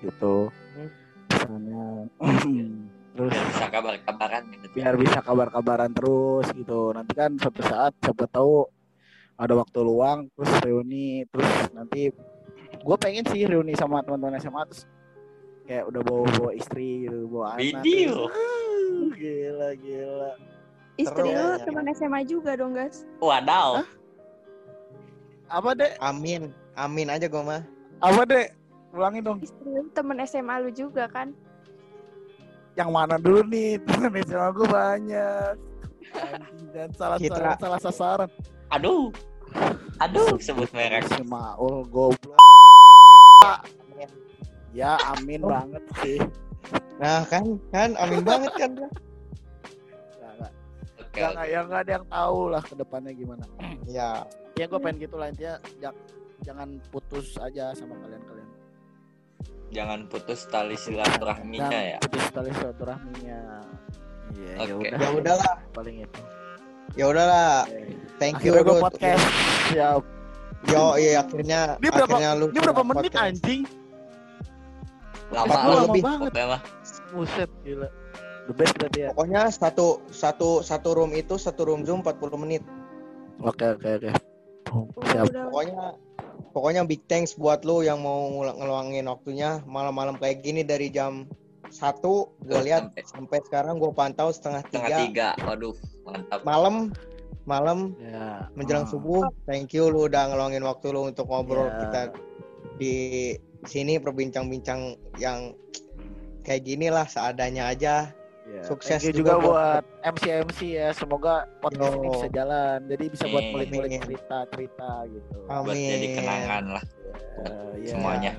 [0.00, 0.90] gitu Hmm.
[1.28, 1.84] pesannya
[3.14, 4.66] terus Biar bisa kabar-kabaran gitu.
[4.74, 8.66] biar bisa kabar-kabaran terus gitu nanti kan suatu saat siapa tahu
[9.34, 12.10] ada waktu luang terus reuni terus nanti
[12.74, 14.86] gue pengen sih reuni sama teman-teman SMA terus
[15.64, 18.28] kayak udah bawa bawa istri gitu bawa anak Video.
[18.28, 20.32] terus, ah, gila gila
[20.94, 21.42] Istri Seru.
[21.42, 23.02] lu teman SMA juga dong, guys.
[23.18, 23.82] Wadaw.
[25.50, 26.54] apa deh Amin.
[26.78, 27.66] Amin aja gue mah.
[27.98, 28.46] apa deh
[28.94, 31.34] ulangin dong Istri lu teman SMA lu juga kan?
[32.74, 35.54] yang mana dulu nih teman SMA gue banyak
[36.74, 38.30] dan salah salah, salah sasaran
[38.72, 39.12] Aduh.
[40.02, 41.06] Aduh, sebut merek.
[41.12, 42.38] si Maul goblok.
[44.74, 46.18] Ya amin banget sih.
[46.98, 48.70] Nah kan, kan amin banget kan.
[48.74, 48.90] Nggak,
[51.14, 51.46] nggak.
[51.46, 53.46] Ya nggak ada yang tahu lah ke depannya gimana.
[53.86, 54.26] Ya,
[54.58, 55.62] ya gue pengen gitu lah intinya.
[55.78, 56.02] Jak-
[56.42, 58.50] jangan putus aja sama kalian-kalian.
[59.70, 61.98] Jangan putus tali silaturahminya ya.
[62.02, 63.62] putus tali silaturahminya.
[64.34, 64.98] Iya ya udah.
[64.98, 66.22] Ya udahlah, paling itu
[66.92, 67.64] ya udahlah.
[67.64, 67.96] Oke.
[68.16, 68.84] Thank you akhirnya gue Dut.
[68.84, 69.24] podcast
[69.66, 70.02] siap
[70.64, 73.26] Yo, iya akhirnya Ini berapa- akhirnya lu ini berapa menit podcast.
[73.26, 73.62] anjing
[75.28, 76.02] Lama lu lebih.
[76.02, 76.60] mah.
[77.10, 77.88] buset gila
[78.44, 82.62] the best berarti ya Pokoknya satu satu satu room itu satu room Zoom 40 menit.
[83.38, 84.10] oke oke oke
[84.94, 85.26] Udah, siap.
[85.50, 85.84] Pokoknya
[86.50, 91.26] pokoknya big thanks buat lu yang mau ngeluangin waktunya malam-malam kayak gini dari jam
[91.74, 95.28] satu gue lihat Sampai sampai sekarang gue pantau setengah setengah tiga tiga.
[95.42, 95.74] Waduh,
[96.06, 96.40] mantap.
[96.46, 96.94] malam
[97.44, 98.90] malam ya menjelang ah.
[98.90, 101.76] subuh thank you lu udah ngeluangin waktu lu untuk ngobrol Ya.
[101.82, 102.00] kita
[102.78, 102.94] di
[103.64, 105.52] sini berbincang-bincang yang
[106.40, 108.14] kayak gini lah seadanya aja
[108.44, 109.44] Ya, Sukses thank you juga juga
[109.80, 110.92] buat- MC MC ya.
[110.92, 112.78] Semoga podcast ini bisa jalan.
[112.92, 113.88] Jadi bisa buat Amin.
[114.04, 115.36] cerita-cerita gitu.
[115.48, 115.64] Amin.
[115.64, 116.84] Buat jadi kenangan lah.
[117.44, 117.90] Eh, ya.
[117.94, 118.32] Semuanya.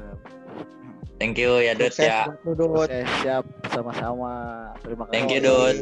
[1.15, 2.27] Thank you ya Dut sukses ya.
[2.27, 4.33] buat lu Dut Oke, siap sama-sama.
[4.83, 5.13] Terima kasih.
[5.15, 5.75] Thank you, Dut.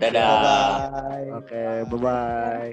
[0.00, 0.28] Dadah.
[0.40, 2.66] bye Oke, bye-bye.